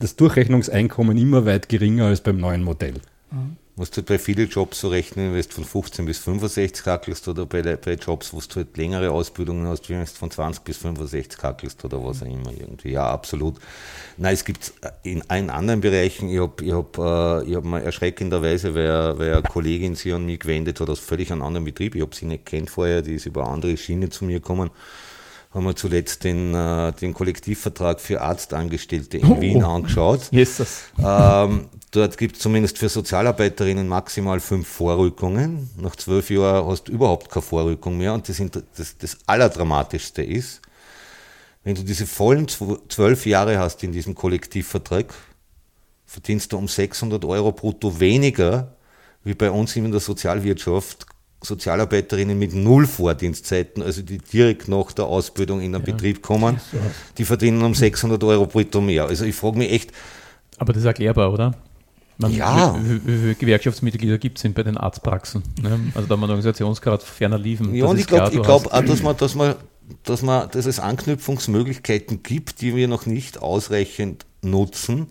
das 0.00 0.16
Durchrechnungseinkommen 0.16 1.16
immer 1.16 1.46
weit 1.46 1.68
geringer 1.68 2.06
als 2.06 2.20
beim 2.20 2.38
neuen 2.38 2.64
Modell. 2.64 2.94
Mhm 3.30 3.59
musst 3.80 3.96
du 3.96 4.00
halt 4.02 4.08
bei 4.08 4.18
vielen 4.18 4.46
Jobs 4.46 4.80
so 4.80 4.88
rechnen, 4.88 5.32
wenn 5.32 5.40
du 5.40 5.48
von 5.48 5.64
15 5.64 6.04
bis 6.04 6.18
65 6.18 6.84
kackelst 6.84 7.26
oder 7.28 7.46
bei, 7.46 7.62
bei 7.62 7.94
Jobs, 7.94 8.30
wo 8.34 8.38
du 8.38 8.56
halt 8.56 8.76
längere 8.76 9.10
Ausbildungen 9.10 9.66
hast, 9.66 9.88
wenn 9.88 10.00
du 10.00 10.06
von 10.06 10.30
20 10.30 10.62
bis 10.62 10.76
65 10.76 11.38
kackelst 11.38 11.82
oder 11.82 12.04
was 12.04 12.22
auch 12.22 12.26
immer 12.26 12.52
irgendwie. 12.52 12.90
Ja, 12.90 13.08
absolut. 13.08 13.56
Nein, 14.18 14.34
es 14.34 14.44
gibt 14.44 14.74
in 15.02 15.22
allen 15.30 15.48
anderen 15.48 15.80
Bereichen, 15.80 16.28
ich 16.28 16.38
habe 16.38 16.62
ich 16.62 16.72
hab, 16.72 16.98
äh, 16.98 17.48
ich 17.48 17.56
hab 17.56 17.64
mal 17.64 17.80
erschreckenderweise, 17.80 18.74
weil, 18.74 19.18
weil 19.18 19.32
eine 19.32 19.42
Kollegin 19.44 19.94
sich 19.94 20.12
an 20.12 20.26
mich 20.26 20.40
gewendet 20.40 20.78
hat 20.78 20.90
aus 20.90 20.98
völlig 20.98 21.32
einem 21.32 21.40
anderen 21.40 21.64
Betrieb, 21.64 21.94
ich 21.94 22.02
habe 22.02 22.14
sie 22.14 22.26
nicht 22.26 22.44
kennt 22.44 22.68
vorher, 22.68 23.00
die 23.00 23.14
ist 23.14 23.24
über 23.24 23.44
eine 23.44 23.52
andere 23.54 23.78
Schiene 23.78 24.10
zu 24.10 24.26
mir 24.26 24.40
gekommen 24.40 24.70
haben 25.52 25.64
wir 25.64 25.74
zuletzt 25.74 26.22
den, 26.22 26.54
äh, 26.54 26.92
den 26.92 27.12
Kollektivvertrag 27.12 28.00
für 28.00 28.20
Arztangestellte 28.20 29.18
in 29.18 29.32
oh, 29.32 29.40
Wien 29.40 29.64
angeschaut. 29.64 30.20
Jesus. 30.30 30.82
Ähm, 30.98 31.68
dort 31.90 32.16
gibt 32.18 32.36
es 32.36 32.42
zumindest 32.42 32.78
für 32.78 32.88
Sozialarbeiterinnen 32.88 33.88
maximal 33.88 34.38
fünf 34.38 34.68
Vorrückungen. 34.68 35.68
Nach 35.76 35.96
zwölf 35.96 36.30
Jahren 36.30 36.66
hast 36.66 36.84
du 36.84 36.92
überhaupt 36.92 37.30
keine 37.30 37.42
Vorrückung 37.42 37.98
mehr. 37.98 38.14
Und 38.14 38.28
das, 38.28 38.40
das, 38.76 38.96
das 38.96 39.18
Allerdramatischste 39.26 40.22
ist, 40.22 40.62
wenn 41.64 41.74
du 41.74 41.82
diese 41.82 42.06
vollen 42.06 42.46
zwölf 42.48 43.26
Jahre 43.26 43.58
hast 43.58 43.82
in 43.82 43.92
diesem 43.92 44.14
Kollektivvertrag, 44.14 45.12
verdienst 46.06 46.52
du 46.52 46.58
um 46.58 46.68
600 46.68 47.24
Euro 47.24 47.52
brutto 47.52 47.98
weniger 47.98 48.76
wie 49.24 49.34
bei 49.34 49.50
uns 49.50 49.76
in 49.76 49.90
der 49.90 50.00
Sozialwirtschaft 50.00 51.06
Sozialarbeiterinnen 51.42 52.38
mit 52.38 52.54
null 52.54 52.86
Vordienstzeiten, 52.86 53.82
also 53.82 54.02
die 54.02 54.18
direkt 54.18 54.68
nach 54.68 54.92
der 54.92 55.06
Ausbildung 55.06 55.60
in 55.60 55.72
den 55.72 55.80
ja. 55.80 55.92
Betrieb 55.92 56.22
kommen, 56.22 56.60
die 57.16 57.24
verdienen 57.24 57.62
um 57.62 57.74
600 57.74 58.22
Euro 58.24 58.46
brutto 58.46 58.80
mehr. 58.80 59.06
Also 59.06 59.24
ich 59.24 59.34
frage 59.34 59.58
mich 59.58 59.72
echt. 59.72 59.92
Aber 60.58 60.72
das 60.72 60.82
ist 60.82 60.86
erklärbar, 60.86 61.32
oder? 61.32 61.54
Man, 62.18 62.34
ja. 62.34 62.78
Wie, 62.82 63.00
viele 63.00 63.34
Gewerkschaftsmitglieder 63.34 64.18
gibt 64.18 64.44
es 64.44 64.52
bei 64.52 64.62
den 64.62 64.76
Arztpraxen? 64.76 65.42
Ne? 65.62 65.80
Also 65.94 66.06
da 66.06 66.16
man 66.16 66.28
Organisationsgrad 66.28 67.02
ferner 67.02 67.38
liefen. 67.38 67.74
Ja, 67.74 67.86
und 67.86 67.98
ich 67.98 68.06
glaube 68.06 68.30
glaub 68.30 68.66
auch, 68.66 68.84
dass 68.84 69.02
man, 69.02 69.16
dass, 69.16 69.34
man, 69.34 69.54
dass, 70.02 70.20
man, 70.20 70.50
dass 70.50 70.66
es 70.66 70.78
Anknüpfungsmöglichkeiten 70.78 72.22
gibt, 72.22 72.60
die 72.60 72.76
wir 72.76 72.88
noch 72.88 73.06
nicht 73.06 73.40
ausreichend 73.40 74.26
nutzen 74.42 75.08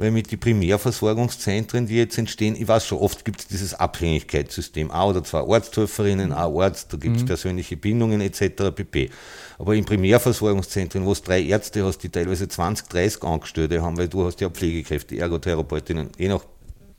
weil 0.00 0.12
mit 0.12 0.32
den 0.32 0.40
Primärversorgungszentren, 0.40 1.86
die 1.86 1.96
jetzt 1.96 2.16
entstehen, 2.16 2.56
ich 2.56 2.66
weiß 2.66 2.86
schon, 2.86 2.98
oft 2.98 3.22
gibt 3.22 3.40
es 3.40 3.46
dieses 3.48 3.74
Abhängigkeitssystem, 3.74 4.90
ein 4.90 5.08
oder 5.08 5.22
zwei 5.22 5.40
Arzthelferinnen, 5.40 6.32
ein 6.32 6.38
Arzt, 6.38 6.94
da 6.94 6.96
gibt 6.96 7.16
es 7.16 7.22
mhm. 7.22 7.26
persönliche 7.26 7.76
Bindungen 7.76 8.22
etc. 8.22 8.74
pp. 8.74 9.10
Aber 9.58 9.74
in 9.74 9.84
Primärversorgungszentren, 9.84 11.04
wo 11.04 11.12
es 11.12 11.22
drei 11.22 11.42
Ärzte 11.42 11.84
hast, 11.84 11.98
die 11.98 12.08
teilweise 12.08 12.48
20, 12.48 12.88
30 12.88 13.22
Angestellte 13.24 13.82
haben, 13.82 13.98
weil 13.98 14.08
du 14.08 14.24
hast 14.24 14.40
ja 14.40 14.48
Pflegekräfte, 14.48 15.18
Ergotherapeutinnen, 15.18 16.08
je 16.16 16.28
nach 16.28 16.44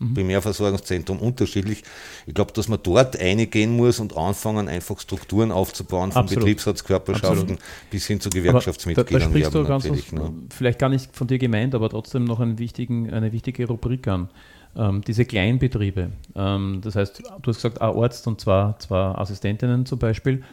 mhm. 0.02 0.14
Primärversorgungszentrum 0.14 1.20
unterschiedlich. 1.20 1.84
Ich 2.28 2.34
glaube, 2.34 2.52
dass 2.54 2.68
man 2.68 2.80
dort 2.82 3.20
eingehen 3.20 3.76
muss 3.76 4.00
und 4.00 4.18
anfangen, 4.18 4.68
einfach 4.68 5.00
Strukturen 5.00 5.52
aufzubauen, 5.52 6.12
von 6.12 6.24
Absolut. 6.24 6.44
Betriebsratskörperschaften 6.44 7.40
Absolut. 7.40 7.60
bis 7.90 8.08
hin 8.08 8.20
zu 8.20 8.30
Gewerkschaftsmitgliedern. 8.30 9.14
Da, 9.14 9.26
da 9.26 9.32
sprichst 9.32 9.54
du 9.54 9.64
ganz 9.64 9.90
was, 9.90 10.12
ne? 10.12 10.34
vielleicht 10.50 10.80
gar 10.80 10.90
nicht 10.90 11.16
von 11.16 11.28
dir 11.28 11.38
gemeint, 11.38 11.76
aber 11.76 11.90
trotzdem 11.90 12.26
noch 12.26 12.40
eine 12.40 12.58
wichtige 12.60 13.68
Rubrik 13.68 14.08
an. 14.08 14.30
Ähm, 14.74 15.02
diese 15.06 15.26
Kleinbetriebe. 15.26 16.12
Ähm, 16.34 16.80
das 16.82 16.96
heißt, 16.96 17.20
du 17.20 17.50
hast 17.50 17.58
gesagt, 17.58 17.82
ein 17.82 17.94
Arzt 17.94 18.26
und 18.28 18.40
zwar 18.40 18.80
zwei 18.80 19.16
Assistentinnen 19.16 19.86
zum 19.86 20.00
Beispiel. 20.00 20.44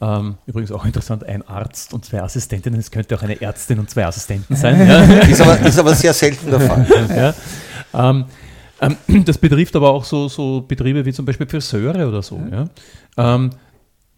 Ähm, 0.00 0.36
übrigens 0.46 0.70
auch 0.70 0.84
interessant, 0.84 1.24
ein 1.24 1.46
Arzt 1.48 1.92
und 1.94 2.04
zwei 2.04 2.22
Assistentinnen. 2.22 2.78
Es 2.78 2.90
könnte 2.90 3.16
auch 3.16 3.22
eine 3.22 3.40
Ärztin 3.40 3.78
und 3.78 3.90
zwei 3.90 4.06
Assistenten 4.06 4.54
sein. 4.54 4.74
Ja. 4.86 5.02
ist, 5.22 5.40
aber, 5.40 5.58
ist 5.60 5.78
aber 5.78 5.94
sehr 5.94 6.12
selten 6.12 6.50
der 6.50 6.60
Fall. 6.60 6.86
ja. 7.94 8.10
Ähm, 8.10 8.26
ähm, 9.08 9.24
das 9.24 9.38
betrifft 9.38 9.74
aber 9.76 9.90
auch 9.90 10.04
so, 10.04 10.28
so 10.28 10.60
Betriebe 10.66 11.04
wie 11.04 11.12
zum 11.12 11.24
Beispiel 11.24 11.46
Friseure 11.46 12.08
oder 12.08 12.22
so. 12.22 12.40
Ja. 12.50 12.68
Ähm, 13.16 13.50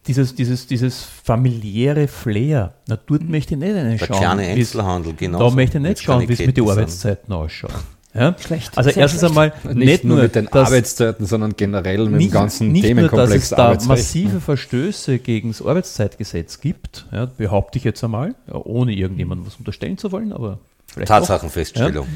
dieses, 0.07 0.35
dieses, 0.35 0.67
dieses 0.67 1.03
familiäre 1.03 2.07
Flair, 2.07 2.73
na, 2.87 2.97
dort 3.05 3.23
möchte 3.27 3.55
ich 3.55 3.59
nicht 3.59 3.75
einen 3.75 3.97
Der 3.97 4.05
schauen. 4.05 4.17
kleine 4.19 4.43
Einzelhandel, 4.43 5.13
genau. 5.13 5.39
Da 5.49 5.49
möchte 5.55 5.77
ich 5.77 5.83
nicht 5.83 6.01
schauen, 6.01 6.27
wie 6.27 6.33
es 6.33 6.39
mit 6.39 6.55
den 6.55 6.69
Arbeitszeiten 6.69 7.33
ausschaut. 7.33 7.71
Ja? 8.13 8.33
Schlecht, 8.39 8.77
Also 8.77 8.89
sehr 8.89 9.01
erstens 9.01 9.19
schlecht. 9.31 9.55
einmal 9.65 9.75
Nicht, 9.75 10.03
nur 10.05 10.17
mit 10.17 10.33
den 10.33 10.45
dass- 10.45 10.67
Arbeitszeiten, 10.69 11.25
sondern 11.25 11.55
generell 11.57 12.05
mit 12.05 12.19
nicht, 12.19 12.31
dem 12.31 12.33
ganzen 12.33 12.71
nicht 12.71 12.83
nur, 12.83 13.09
dass 13.09 13.29
Themenkomplex 13.29 13.43
es 13.43 13.49
da 13.49 13.77
massive 13.85 14.39
Verstöße 14.39 15.19
gegen 15.19 15.49
das 15.49 15.61
Arbeitszeitgesetz 15.61 16.61
gibt, 16.61 17.05
ja, 17.11 17.25
behaupte 17.25 17.77
ich 17.77 17.83
jetzt 17.83 18.01
einmal, 18.03 18.33
ja, 18.47 18.55
ohne 18.55 18.93
irgendjemandem 18.93 19.45
was 19.45 19.57
unterstellen 19.57 19.97
zu 19.97 20.11
wollen, 20.13 20.31
aber. 20.31 20.57
Tatsachenfeststellung. 21.05 22.07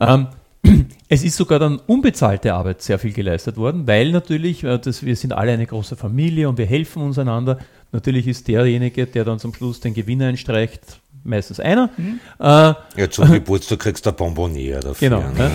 Ähm, 0.00 0.26
es 1.08 1.24
ist 1.24 1.36
sogar 1.36 1.58
dann 1.58 1.80
unbezahlte 1.86 2.54
Arbeit 2.54 2.82
sehr 2.82 2.98
viel 2.98 3.12
geleistet 3.12 3.56
worden, 3.56 3.86
weil 3.86 4.10
natürlich, 4.12 4.64
äh, 4.64 4.78
das, 4.78 5.04
wir 5.04 5.16
sind 5.16 5.32
alle 5.32 5.52
eine 5.52 5.66
große 5.66 5.96
Familie 5.96 6.48
und 6.48 6.58
wir 6.58 6.66
helfen 6.66 7.02
uns 7.02 7.18
einander. 7.18 7.58
Natürlich 7.92 8.26
ist 8.26 8.48
derjenige, 8.48 9.06
der 9.06 9.24
dann 9.24 9.38
zum 9.38 9.54
Schluss 9.54 9.80
den 9.80 9.94
Gewinn 9.94 10.22
einstreicht, 10.22 10.82
meistens 11.24 11.60
einer. 11.60 11.90
Äh, 12.38 12.44
Ja, 12.44 13.10
zum 13.10 13.30
Geburtstag 13.32 13.80
kriegst 13.80 14.06
du 14.06 14.10
ein 14.10 14.16
Bonbonier 14.16 14.80
dafür. 14.80 15.08
Genau, 15.08 15.20
ne? 15.32 15.50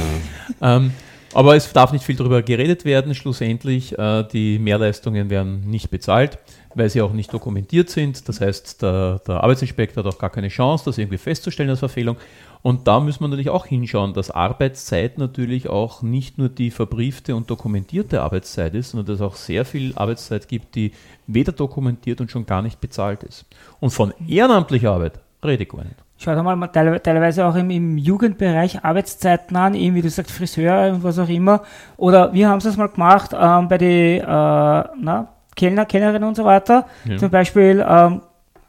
ähm, 0.62 0.92
aber 1.34 1.56
es 1.56 1.72
darf 1.72 1.94
nicht 1.94 2.04
viel 2.04 2.16
darüber 2.16 2.42
geredet 2.42 2.84
werden. 2.84 3.16
Schlussendlich, 3.16 3.98
äh, 3.98 4.24
die 4.24 4.60
Mehrleistungen 4.60 5.30
werden 5.30 5.62
nicht 5.70 5.90
bezahlt, 5.90 6.38
weil 6.76 6.90
sie 6.90 7.02
auch 7.02 7.14
nicht 7.14 7.34
dokumentiert 7.34 7.90
sind. 7.90 8.28
Das 8.28 8.42
heißt, 8.42 8.82
der, 8.82 9.20
der 9.26 9.44
Arbeitsinspektor 9.44 10.04
hat 10.04 10.14
auch 10.14 10.20
gar 10.20 10.30
keine 10.30 10.50
Chance, 10.50 10.86
das 10.86 10.98
irgendwie 10.98 11.18
festzustellen 11.18 11.70
als 11.70 11.80
Verfehlung. 11.80 12.18
Und 12.64 12.88
da 12.88 13.00
müssen 13.00 13.24
wir 13.24 13.28
natürlich 13.28 13.50
auch 13.50 13.66
hinschauen, 13.66 14.14
dass 14.14 14.30
Arbeitszeit 14.30 15.18
natürlich 15.18 15.68
auch 15.70 16.04
nicht 16.04 16.38
nur 16.38 16.50
die 16.50 16.70
verbriefte 16.70 17.36
und 17.36 17.50
dokumentierte 17.50 18.22
Arbeitszeit 18.22 18.76
ist, 18.76 18.92
sondern 18.92 19.08
dass 19.08 19.16
es 19.16 19.22
auch 19.22 19.36
sehr 19.36 19.66
viel 19.66 19.94
Arbeitszeit 19.96 20.48
gibt, 20.48 20.76
die 20.76 20.92
weder 21.26 21.52
dokumentiert 21.54 22.22
und 22.22 22.30
schon 22.30 22.46
gar 22.46 22.62
nicht 22.62 22.80
bezahlt 22.80 23.24
ist. 23.24 23.46
Und 23.80 23.90
von 23.90 24.14
ehrenamtlicher 24.28 24.92
Arbeit 24.92 25.20
rede 25.44 25.64
ich 25.64 25.70
gar 25.70 25.84
nicht. 25.84 25.96
Schau 26.18 26.36
dir 26.36 26.44
mal 26.44 26.68
teil- 26.68 27.00
teilweise 27.00 27.48
auch 27.48 27.56
im, 27.56 27.72
im 27.72 27.98
Jugendbereich 27.98 28.86
Arbeitszeiten 28.86 29.58
an, 29.58 29.74
eben 29.74 29.96
wie 29.96 30.04
du 30.04 30.10
sagst, 30.12 30.32
Friseure 30.32 30.94
und 30.94 31.04
was 31.04 31.18
auch 31.18 31.30
immer. 31.30 31.64
Oder 31.98 32.32
wir 32.32 32.48
haben 32.48 32.60
es 32.60 32.78
mal 32.78 32.90
gemacht 32.90 33.32
ähm, 33.34 33.68
bei 33.68 33.80
den 33.80 34.20
äh, 34.20 34.24
na, 34.24 35.30
Kellner, 35.56 35.86
Kellnerinnen 35.88 36.28
und 36.28 36.36
so 36.36 36.46
weiter. 36.46 36.86
Ja. 37.06 37.18
Zum 37.18 37.32
Beispiel 37.32 37.84
ähm, 37.88 38.22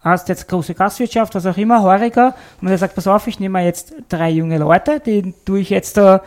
hast 0.02 0.28
jetzt 0.28 0.49
große 0.49 0.75
Gastwirtschaft, 0.75 1.35
was 1.35 1.47
auch 1.47 1.56
immer, 1.56 1.82
Heuriger. 1.82 2.35
Und 2.61 2.68
der 2.68 2.78
sagt, 2.78 2.94
pass 2.94 3.06
auf, 3.06 3.26
ich 3.26 3.40
nehme 3.40 3.64
jetzt 3.64 3.94
drei 4.09 4.30
junge 4.30 4.59
Leute, 4.59 5.00
die 5.00 5.35
tue 5.44 5.61
ich 5.61 5.71
jetzt 5.71 5.97
äh, 5.99 6.18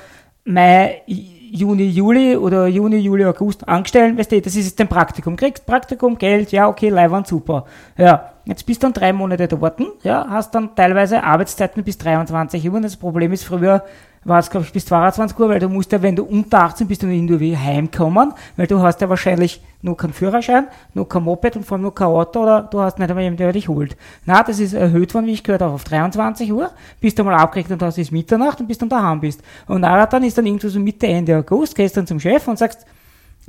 Mai, 0.46 1.02
Juni, 1.08 1.88
Juli 1.88 2.36
oder 2.36 2.68
Juni, 2.68 2.98
Juli, 2.98 3.26
August 3.26 3.68
angestellt. 3.68 4.18
Weißt 4.18 4.32
du, 4.32 4.42
das 4.42 4.56
ist 4.56 4.66
jetzt 4.66 4.82
ein 4.82 4.88
Praktikum. 4.88 5.36
Kriegst 5.36 5.66
Praktikum, 5.66 6.18
Geld, 6.18 6.52
ja, 6.52 6.68
okay, 6.68 6.90
Leihwand, 6.90 7.28
super. 7.28 7.66
Ja, 7.98 8.34
jetzt 8.46 8.66
bist 8.66 8.84
du 8.84 8.88
dann 8.88 8.94
drei 8.94 9.14
Monate 9.14 9.48
dort, 9.48 9.80
ja, 10.04 10.28
hast 10.30 10.54
dann 10.54 10.76
teilweise 10.76 11.24
Arbeitszeiten 11.24 11.84
bis 11.84 11.98
23 11.98 12.68
Uhr. 12.70 12.76
Und 12.76 12.84
das 12.84 12.98
Problem 12.98 13.32
ist, 13.32 13.44
früher 13.44 13.84
war 14.26 14.40
es, 14.40 14.50
glaube 14.50 14.66
ich, 14.66 14.74
bis 14.74 14.86
22 14.88 15.40
Uhr, 15.40 15.50
weil 15.50 15.60
du 15.60 15.70
musst 15.70 15.92
ja, 15.92 16.02
wenn 16.02 16.16
du 16.16 16.24
unter 16.24 16.64
18 16.64 16.88
bist, 16.88 17.04
du 17.04 17.08
irgendwie 17.08 17.56
heimkommen, 17.56 18.34
weil 18.58 18.68
du 18.68 18.80
hast 18.80 19.00
ja 19.00 19.08
wahrscheinlich 19.08 19.62
nur 19.84 19.96
keinen 19.96 20.14
Führerschein, 20.14 20.68
nur 20.96 21.08
kein 21.08 21.24
Moped 21.24 21.56
und 21.56 21.64
vor 21.64 21.76
allem 21.76 21.84
nur 21.84 21.94
kein 21.94 22.08
Auto 22.08 22.42
oder 22.42 22.64
du 22.64 22.82
hast 22.82 22.98
nicht 22.98 23.08
einmal 23.08 23.24
jemanden, 23.24 23.44
der 23.44 23.54
dich 23.54 23.70
holt. 23.70 23.96
Na, 24.26 24.42
das 24.42 24.60
ist 24.60 24.74
erhöht 24.74 25.14
worden, 25.14 25.28
wie 25.28 25.34
ich 25.34 25.44
gehört 25.44 25.62
habe, 25.62 25.74
auf 25.74 25.84
23 25.84 26.52
Uhr, 26.52 26.72
bist 27.00 27.20
du 27.20 27.24
mal 27.24 27.36
abgerechnet 27.36 27.80
und 27.80 27.88
hast 27.88 28.00
ist 28.00 28.12
Mitternacht 28.12 28.60
und 28.60 28.68
bis 28.68 28.80
dann 28.80 28.90
daheim 28.90 29.20
bist. 29.20 29.42
Und 29.68 29.82
nachher 29.82 30.08
dann 30.08 30.24
ist 30.24 30.38
dann 30.38 30.48
irgendwo 30.48 30.68
so 30.70 30.80
Mitte, 30.80 31.06
Ende 31.06 31.38
August, 31.38 31.76
gehst 31.76 31.96
dann 31.96 32.08
zum 32.08 32.20
Chef 32.20 32.48
und 32.48 32.58
sagst, 32.58 32.86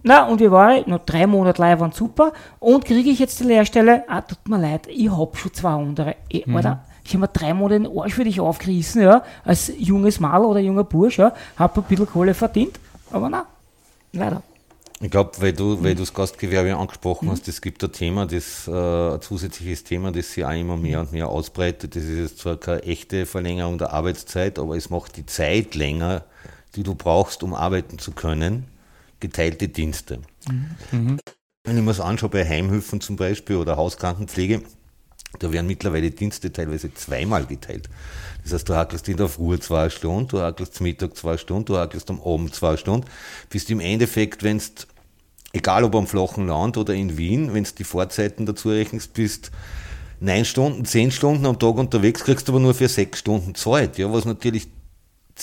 na, 0.03 0.29
und 0.29 0.41
wie 0.41 0.51
war 0.51 0.77
ich? 0.77 0.87
Noch 0.87 1.05
drei 1.07 1.27
Monate 1.27 1.61
live 1.61 1.81
waren 1.81 1.93
super. 1.93 2.33
Und 2.61 2.85
kriege 2.85 3.09
ich 3.09 3.19
jetzt 3.19 3.41
die 3.41 3.45
Lehrstelle? 3.45 4.05
Ah, 4.09 4.21
tut 4.21 4.47
mir 4.47 4.59
leid, 4.59 4.87
ich 4.89 5.11
hab 5.11 5.37
schon 5.39 5.55
zwei 5.55 5.71
andere. 5.71 6.17
Ich, 6.29 6.47
Alter, 6.47 6.85
ich 7.07 7.15
habe 7.15 7.21
mir 7.21 7.29
drei 7.29 7.55
Monate 7.55 7.81
den 7.81 7.99
Arsch 7.99 8.15
für 8.15 8.25
dich 8.25 8.41
aufgerissen, 8.41 9.03
ja, 9.03 9.23
als 9.45 9.73
junges 9.79 10.21
Mal 10.21 10.45
oder 10.45 10.61
junger 10.61 10.85
Bursch, 10.85 11.19
ja, 11.19 11.33
hab 11.57 11.77
ein 11.77 11.85
bisschen 11.85 12.07
Kohle 12.07 12.35
verdient, 12.35 12.79
aber 13.11 13.29
na, 13.29 13.47
leider. 14.13 14.43
Ich 15.01 15.11
glaube, 15.11 15.33
weil 15.41 15.53
du, 15.53 15.83
weil 15.85 15.95
du 15.95 16.01
das 16.01 16.15
Gastgewerbe 16.15 16.75
angesprochen 16.75 17.31
hast, 17.31 17.47
es 17.49 17.61
gibt 17.61 17.85
ein 17.85 17.93
Thema, 17.93 18.27
das, 18.27 18.67
äh, 18.67 18.71
ein 18.71 19.21
zusätzliches 19.21 19.85
Thema, 19.85 20.11
das 20.11 20.33
sich 20.33 20.45
auch 20.45 20.53
immer 20.53 20.79
mehr 20.79 21.01
und 21.01 21.13
mehr 21.13 21.29
ausbreitet. 21.29 21.95
Das 21.95 22.03
ist 22.03 22.19
jetzt 22.19 22.39
zwar 22.39 22.57
keine 22.57 22.83
echte 22.83 23.27
Verlängerung 23.27 23.77
der 23.77 23.93
Arbeitszeit, 23.93 24.59
aber 24.59 24.75
es 24.75 24.89
macht 24.89 25.19
die 25.19 25.27
Zeit 25.27 25.75
länger, 25.75 26.25
die 26.77 26.83
du 26.83 26.95
brauchst, 26.95 27.43
um 27.43 27.53
arbeiten 27.53 27.99
zu 27.99 28.13
können. 28.13 28.65
Geteilte 29.21 29.69
Dienste. 29.69 30.21
Wenn 31.65 31.77
ich 31.77 31.83
mir 31.83 31.91
das 31.91 32.01
anschaue 32.01 32.31
bei 32.31 32.49
Heimhilfen 32.49 33.03
zum 33.03 33.17
Beispiel 33.17 33.57
oder 33.57 33.77
Hauskrankenpflege, 33.77 34.63
da 35.39 35.53
werden 35.53 35.67
mittlerweile 35.67 36.11
Dienste 36.11 36.53
teilweise 36.53 36.93
zweimal 36.95 37.47
geteilt. 37.47 37.89
Das 38.43 38.53
heißt, 38.53 38.69
du 38.69 38.75
hackelst 38.75 39.09
in 39.09 39.17
der 39.17 39.29
Früh 39.29 39.59
zwei 39.59 39.91
Stunden, 39.91 40.29
du 40.29 40.41
hackelst 40.41 40.75
zum 40.75 40.85
Mittag 40.85 41.17
zwei 41.17 41.37
Stunden, 41.37 41.67
du 41.67 41.77
hackelst 41.77 42.09
am 42.11 42.21
Abend 42.21 42.55
zwei 42.55 42.77
Stunden, 42.77 43.07
bist 43.51 43.71
im 43.71 43.81
Endeffekt, 43.81 44.43
wenn 44.43 44.61
egal 45.53 45.85
ob 45.85 45.95
am 45.95 46.07
flachen 46.07 46.47
Land 46.47 46.77
oder 46.77 46.95
in 46.95 47.17
Wien, 47.17 47.55
wenn 47.55 47.65
du 47.65 47.71
die 47.77 47.85
Fahrzeiten 47.85 48.47
dazu 48.47 48.69
rechnest, 48.69 49.15
bist 49.15 49.51
neun 50.21 50.45
Stunden, 50.45 50.85
zehn 50.85 51.11
Stunden 51.11 51.45
am 51.47 51.59
Tag 51.59 51.77
unterwegs, 51.77 52.25
kriegst 52.25 52.49
aber 52.49 52.61
nur 52.61 52.75
für 52.75 52.89
sechs 52.89 53.19
Stunden 53.19 53.55
Zeit, 53.55 53.99
ja, 53.99 54.13
was 54.13 54.25
natürlich 54.25 54.69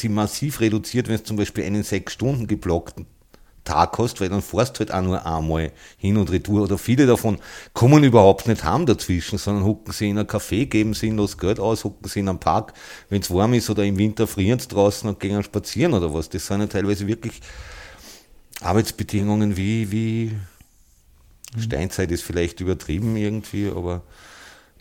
massiv 0.09 0.59
reduziert, 0.59 1.07
wenn 1.07 1.17
du 1.17 1.23
zum 1.23 1.37
Beispiel 1.37 1.65
einen 1.65 1.83
sechs 1.83 2.13
Stunden 2.13 2.47
geblockten 2.47 3.05
Tag 3.63 3.97
hast, 3.97 4.19
weil 4.19 4.29
dann 4.29 4.41
fährst 4.41 4.75
du 4.75 4.79
halt 4.79 4.93
auch 4.93 5.01
nur 5.01 5.25
einmal 5.25 5.71
hin 5.97 6.17
und 6.17 6.31
retour. 6.31 6.63
Oder 6.63 6.77
viele 6.77 7.05
davon 7.05 7.39
kommen 7.73 8.03
überhaupt 8.03 8.47
nicht 8.47 8.63
heim 8.63 8.85
dazwischen, 8.85 9.37
sondern 9.37 9.63
hucken 9.63 9.93
sie 9.93 10.09
in 10.09 10.17
ein 10.17 10.27
Café, 10.27 10.65
geben 10.65 10.93
sinnlos 10.93 11.37
Geld 11.37 11.59
aus, 11.59 11.83
hucken 11.83 12.07
sie 12.09 12.19
in 12.19 12.29
einem 12.29 12.39
Park, 12.39 12.73
wenn 13.09 13.21
es 13.21 13.31
warm 13.31 13.53
ist 13.53 13.69
oder 13.69 13.83
im 13.83 13.97
Winter 13.97 14.27
frieren 14.27 14.59
sie 14.59 14.67
draußen 14.67 15.07
und 15.07 15.19
gehen 15.19 15.43
spazieren 15.43 15.93
oder 15.93 16.13
was. 16.13 16.29
Das 16.29 16.47
sind 16.47 16.61
ja 16.61 16.67
teilweise 16.67 17.07
wirklich 17.07 17.41
Arbeitsbedingungen 18.61 19.55
wie, 19.57 19.91
wie 19.91 20.31
Steinzeit 21.59 22.11
ist 22.11 22.23
vielleicht 22.23 22.59
übertrieben 22.59 23.15
irgendwie, 23.15 23.69
aber 23.69 24.01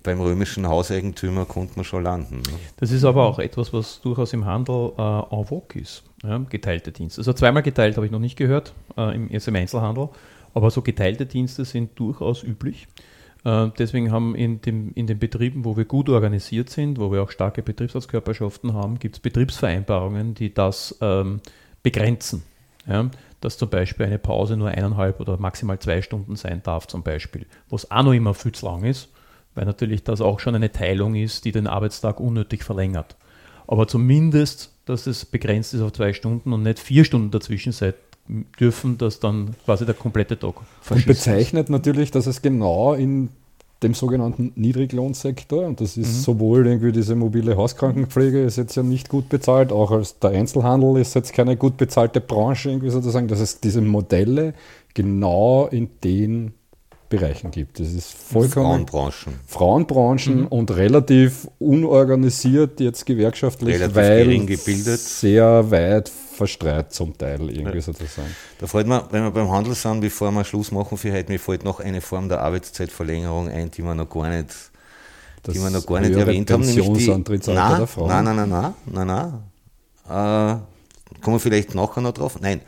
beim 0.02 0.20
römischen 0.20 0.68
Hauseigentümer 0.68 1.44
konnte 1.44 1.74
man 1.76 1.84
schon 1.84 2.02
landen. 2.02 2.36
Ne? 2.36 2.58
Das 2.76 2.90
ist 2.90 3.04
aber 3.04 3.26
auch 3.26 3.38
etwas, 3.38 3.72
was 3.72 4.00
durchaus 4.00 4.32
im 4.32 4.44
Handel 4.44 4.92
äh, 4.98 5.02
en 5.02 5.44
vogue 5.44 5.80
ist. 5.80 6.02
Ja, 6.22 6.38
geteilte 6.38 6.92
Dienste. 6.92 7.20
Also 7.20 7.32
zweimal 7.32 7.62
geteilt 7.62 7.96
habe 7.96 8.06
ich 8.06 8.12
noch 8.12 8.18
nicht 8.18 8.36
gehört, 8.36 8.74
äh, 8.96 9.14
im, 9.14 9.28
jetzt 9.30 9.48
im 9.48 9.56
Einzelhandel, 9.56 10.08
aber 10.54 10.70
so 10.70 10.82
geteilte 10.82 11.26
Dienste 11.26 11.64
sind 11.64 11.98
durchaus 11.98 12.42
üblich. 12.44 12.86
Äh, 13.44 13.68
deswegen 13.78 14.12
haben 14.12 14.34
in, 14.34 14.60
dem, 14.60 14.92
in 14.94 15.06
den 15.06 15.18
Betrieben, 15.18 15.64
wo 15.64 15.76
wir 15.76 15.84
gut 15.84 16.08
organisiert 16.08 16.70
sind, 16.70 16.98
wo 16.98 17.10
wir 17.10 17.22
auch 17.22 17.30
starke 17.30 17.62
Betriebsratskörperschaften 17.62 18.74
haben, 18.74 18.98
gibt 18.98 19.16
es 19.16 19.20
Betriebsvereinbarungen, 19.20 20.34
die 20.34 20.54
das 20.54 20.96
ähm, 21.00 21.40
begrenzen. 21.82 22.42
Ja, 22.86 23.10
dass 23.40 23.58
zum 23.58 23.68
Beispiel 23.68 24.06
eine 24.06 24.18
Pause 24.18 24.56
nur 24.56 24.68
eineinhalb 24.68 25.20
oder 25.20 25.36
maximal 25.36 25.78
zwei 25.78 26.02
Stunden 26.02 26.36
sein 26.36 26.62
darf, 26.62 26.86
zum 26.86 27.02
Beispiel, 27.02 27.46
was 27.68 27.90
auch 27.90 28.02
noch 28.02 28.12
immer 28.12 28.34
viel 28.34 28.52
zu 28.52 28.66
lang 28.66 28.84
ist, 28.84 29.08
weil 29.54 29.64
natürlich 29.64 30.02
das 30.04 30.20
auch 30.20 30.40
schon 30.40 30.54
eine 30.54 30.72
Teilung 30.72 31.14
ist, 31.14 31.44
die 31.44 31.52
den 31.52 31.66
Arbeitstag 31.66 32.20
unnötig 32.20 32.64
verlängert. 32.64 33.16
Aber 33.66 33.86
zumindest, 33.86 34.72
dass 34.84 35.06
es 35.06 35.24
begrenzt 35.24 35.74
ist 35.74 35.80
auf 35.80 35.92
zwei 35.92 36.12
Stunden 36.12 36.52
und 36.52 36.62
nicht 36.62 36.78
vier 36.78 37.04
Stunden 37.04 37.30
dazwischen 37.30 37.72
sein 37.72 37.94
dürfen, 38.58 38.98
dass 38.98 39.20
dann 39.20 39.54
quasi 39.64 39.84
der 39.84 39.94
komplette 39.94 40.38
Tag 40.38 40.56
Und 40.58 40.66
verschissen 40.80 41.10
ist. 41.10 41.24
bezeichnet 41.24 41.70
natürlich, 41.70 42.10
dass 42.10 42.26
es 42.26 42.40
genau 42.42 42.94
in 42.94 43.30
dem 43.82 43.94
sogenannten 43.94 44.52
Niedriglohnsektor, 44.54 45.66
und 45.66 45.80
das 45.80 45.96
ist 45.96 46.06
Mhm. 46.18 46.22
sowohl 46.22 46.66
irgendwie 46.68 46.92
diese 46.92 47.16
mobile 47.16 47.56
Hauskrankenpflege 47.56 48.42
ist 48.44 48.56
jetzt 48.56 48.76
ja 48.76 48.84
nicht 48.84 49.08
gut 49.08 49.28
bezahlt, 49.28 49.72
auch 49.72 49.90
als 49.90 50.20
der 50.20 50.30
Einzelhandel 50.30 50.98
ist 50.98 51.14
jetzt 51.14 51.32
keine 51.32 51.56
gut 51.56 51.76
bezahlte 51.78 52.20
Branche 52.20 52.70
irgendwie 52.70 52.90
sozusagen, 52.90 53.26
dass 53.26 53.40
es 53.40 53.58
diese 53.58 53.80
Modelle 53.80 54.54
genau 54.94 55.66
in 55.66 55.90
den 56.04 56.52
Bereichen 57.16 57.50
gibt. 57.50 57.78
Das 57.78 57.92
ist 57.92 58.12
vollkommen 58.12 58.86
Frauenbranchen. 58.88 59.34
Frauenbranchen 59.46 60.40
Mhm. 60.42 60.46
und 60.48 60.70
relativ 60.70 61.46
unorganisiert 61.58 62.80
jetzt 62.80 63.06
gewerkschaftlich, 63.06 63.74
Relativ 63.76 63.94
weil 63.96 64.24
gering 64.24 64.46
gebildet. 64.46 64.98
sehr 65.00 65.70
weit 65.70 66.08
verstreut 66.08 66.92
zum 66.92 67.16
Teil 67.16 67.48
irgendwie 67.50 67.80
sozusagen. 67.80 68.34
Da 68.58 68.66
fällt 68.66 68.86
mir, 68.86 69.06
wenn 69.10 69.22
wir 69.24 69.30
beim 69.30 69.50
Handel 69.50 69.74
sind, 69.74 70.00
bevor 70.00 70.30
wir 70.32 70.44
Schluss 70.44 70.72
machen 70.72 70.96
für 70.98 71.12
heute, 71.12 71.30
mir 71.30 71.38
fällt 71.38 71.64
noch 71.64 71.80
eine 71.80 72.00
Form 72.00 72.28
der 72.28 72.40
Arbeitszeitverlängerung 72.40 73.48
ein, 73.48 73.70
die 73.70 73.82
wir 73.82 73.94
noch 73.94 74.08
gar 74.08 74.28
nicht, 74.30 74.48
Das 75.42 75.54
die 75.54 75.60
wir 75.60 75.70
noch 75.70 75.84
gar 75.86 76.00
nicht 76.00 76.14
erwähnt 76.14 76.50
haben. 76.50 76.64
Nämlich 76.64 76.92
die, 76.92 77.08
nein, 77.52 77.78
der 77.78 77.86
Frauen. 77.86 78.08
nein, 78.08 78.24
nein, 78.24 78.36
nein, 78.36 78.48
nein, 78.48 78.74
nein, 79.06 79.06
nein. 79.06 79.32
Äh, 80.08 81.20
kommen 81.22 81.36
wir 81.36 81.40
vielleicht 81.40 81.74
nachher 81.74 82.00
noch 82.00 82.12
drauf? 82.12 82.38
Nein, 82.40 82.60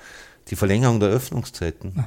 die 0.48 0.56
Verlängerung 0.56 1.00
der 1.00 1.08
Öffnungszeiten. 1.08 2.04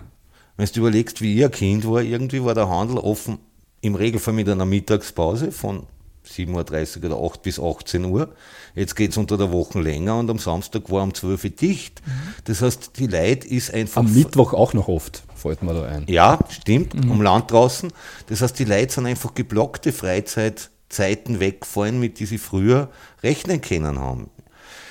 Wenn 0.57 0.67
du 0.73 0.79
überlegst, 0.79 1.21
wie 1.21 1.35
ihr 1.35 1.49
Kind 1.49 1.87
war, 1.87 2.01
irgendwie 2.01 2.43
war 2.43 2.55
der 2.55 2.67
Handel 2.67 2.97
offen, 2.97 3.37
im 3.81 3.95
Regelfall 3.95 4.33
mit 4.33 4.49
einer 4.49 4.65
Mittagspause 4.65 5.51
von 5.51 5.83
7.30 6.27 6.97
Uhr 7.03 7.11
oder 7.11 7.23
8 7.31 7.41
bis 7.41 7.59
18 7.59 8.05
Uhr. 8.05 8.29
Jetzt 8.75 8.95
geht 8.95 9.11
es 9.11 9.17
unter 9.17 9.37
der 9.37 9.51
Woche 9.51 9.79
länger 9.79 10.17
und 10.17 10.29
am 10.29 10.39
Samstag 10.39 10.89
war 10.91 11.03
um 11.03 11.13
12 11.13 11.43
Uhr 11.43 11.49
dicht. 11.51 12.01
Das 12.45 12.61
heißt, 12.61 12.91
die 12.97 13.07
Leute 13.07 13.47
ist 13.47 13.73
einfach. 13.73 14.01
Am 14.01 14.13
Mittwoch 14.13 14.53
auch 14.53 14.73
noch 14.73 14.87
oft, 14.87 15.23
fällt 15.35 15.63
mir 15.63 15.73
da 15.73 15.83
ein. 15.83 16.05
Ja, 16.07 16.39
stimmt, 16.49 16.95
um 16.95 17.21
Land 17.21 17.51
draußen. 17.51 17.91
Das 18.27 18.41
heißt, 18.41 18.57
die 18.59 18.65
Leute 18.65 18.93
sind 18.93 19.05
einfach 19.05 19.33
geblockte 19.35 19.93
Freizeitzeiten 19.93 21.39
wegfallen, 21.39 21.99
mit 21.99 22.19
die 22.19 22.25
sie 22.25 22.39
früher 22.39 22.89
rechnen 23.23 23.61
können 23.61 23.99
haben. 23.99 24.29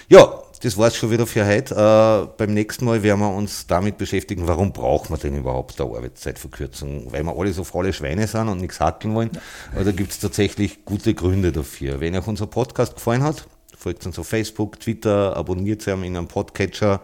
Ja, 0.08 0.42
das 0.60 0.76
war's 0.76 0.96
schon 0.96 1.10
wieder 1.10 1.26
für 1.26 1.46
heute. 1.46 1.74
Äh, 1.74 2.34
beim 2.36 2.54
nächsten 2.54 2.84
Mal 2.84 3.02
werden 3.02 3.20
wir 3.20 3.32
uns 3.32 3.66
damit 3.66 3.98
beschäftigen, 3.98 4.46
warum 4.46 4.72
braucht 4.72 5.10
man 5.10 5.18
denn 5.20 5.36
überhaupt 5.36 5.80
eine 5.80 5.90
Arbeitszeitverkürzung? 5.90 7.12
Weil 7.12 7.24
wir 7.24 7.36
alle 7.36 7.52
so 7.52 7.64
faule 7.64 7.92
Schweine 7.92 8.26
sind 8.26 8.48
und 8.48 8.60
nichts 8.60 8.80
hackeln 8.80 9.14
wollen. 9.14 9.30
Aber 9.74 9.84
da 9.84 9.92
gibt's 9.92 10.18
tatsächlich 10.18 10.84
gute 10.84 11.14
Gründe 11.14 11.52
dafür. 11.52 12.00
Wenn 12.00 12.16
euch 12.16 12.26
unser 12.26 12.46
Podcast 12.46 12.94
gefallen 12.94 13.22
hat, 13.22 13.46
folgt 13.76 14.06
uns 14.06 14.18
auf 14.18 14.28
Facebook, 14.28 14.80
Twitter, 14.80 15.36
abonniert 15.36 15.86
uns 15.86 16.04
in 16.04 16.16
einem 16.16 16.28
Podcatcher, 16.28 17.00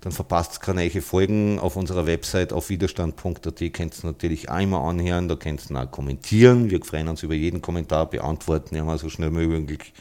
dann 0.00 0.12
verpasst 0.12 0.60
keine 0.60 0.84
neue 0.84 1.02
Folgen 1.02 1.58
auf 1.58 1.76
unserer 1.76 2.06
Website 2.06 2.52
auf 2.52 2.68
widerstand.at. 2.68 3.72
Könnt 3.72 3.98
ihr 3.98 4.06
natürlich 4.06 4.48
auch 4.48 4.60
immer 4.60 4.80
anhören, 4.80 5.28
da 5.28 5.34
könnt 5.34 5.70
ihr 5.70 5.80
auch 5.80 5.90
kommentieren. 5.90 6.70
Wir 6.70 6.84
freuen 6.84 7.08
uns 7.08 7.22
über 7.22 7.34
jeden 7.34 7.62
Kommentar, 7.62 8.08
beantworten 8.08 8.76
immer 8.76 8.98
so 8.98 9.08
schnell 9.08 9.32
wie 9.32 9.46
möglich 9.46 9.92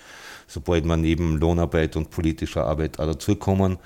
sobald 0.47 0.86
wir 0.86 0.97
neben 0.97 1.38
Lohnarbeit 1.38 1.95
und 1.95 2.10
politischer 2.10 2.65
Arbeit 2.65 2.99
auch 2.99 3.05
dazukommen. 3.05 3.77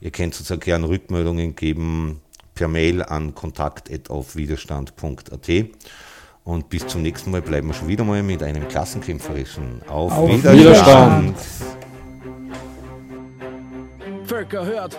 Ihr 0.00 0.10
könnt 0.10 0.38
uns 0.38 0.52
auch 0.52 0.60
gerne 0.60 0.88
Rückmeldungen 0.88 1.56
geben 1.56 2.20
per 2.54 2.68
Mail 2.68 3.02
an 3.02 3.34
kontakt.aufwiderstand.at. 3.34 5.48
Und 6.44 6.68
bis 6.70 6.86
zum 6.86 7.02
nächsten 7.02 7.30
Mal 7.30 7.42
bleiben 7.42 7.68
wir 7.68 7.74
schon 7.74 7.88
wieder 7.88 8.04
mal 8.04 8.22
mit 8.22 8.42
einem 8.42 8.66
klassenkämpferischen 8.68 9.82
Auf, 9.88 10.12
Auf 10.12 10.30
Widerstand. 10.30 11.36
Völker 14.24 14.64
hört. 14.64 14.98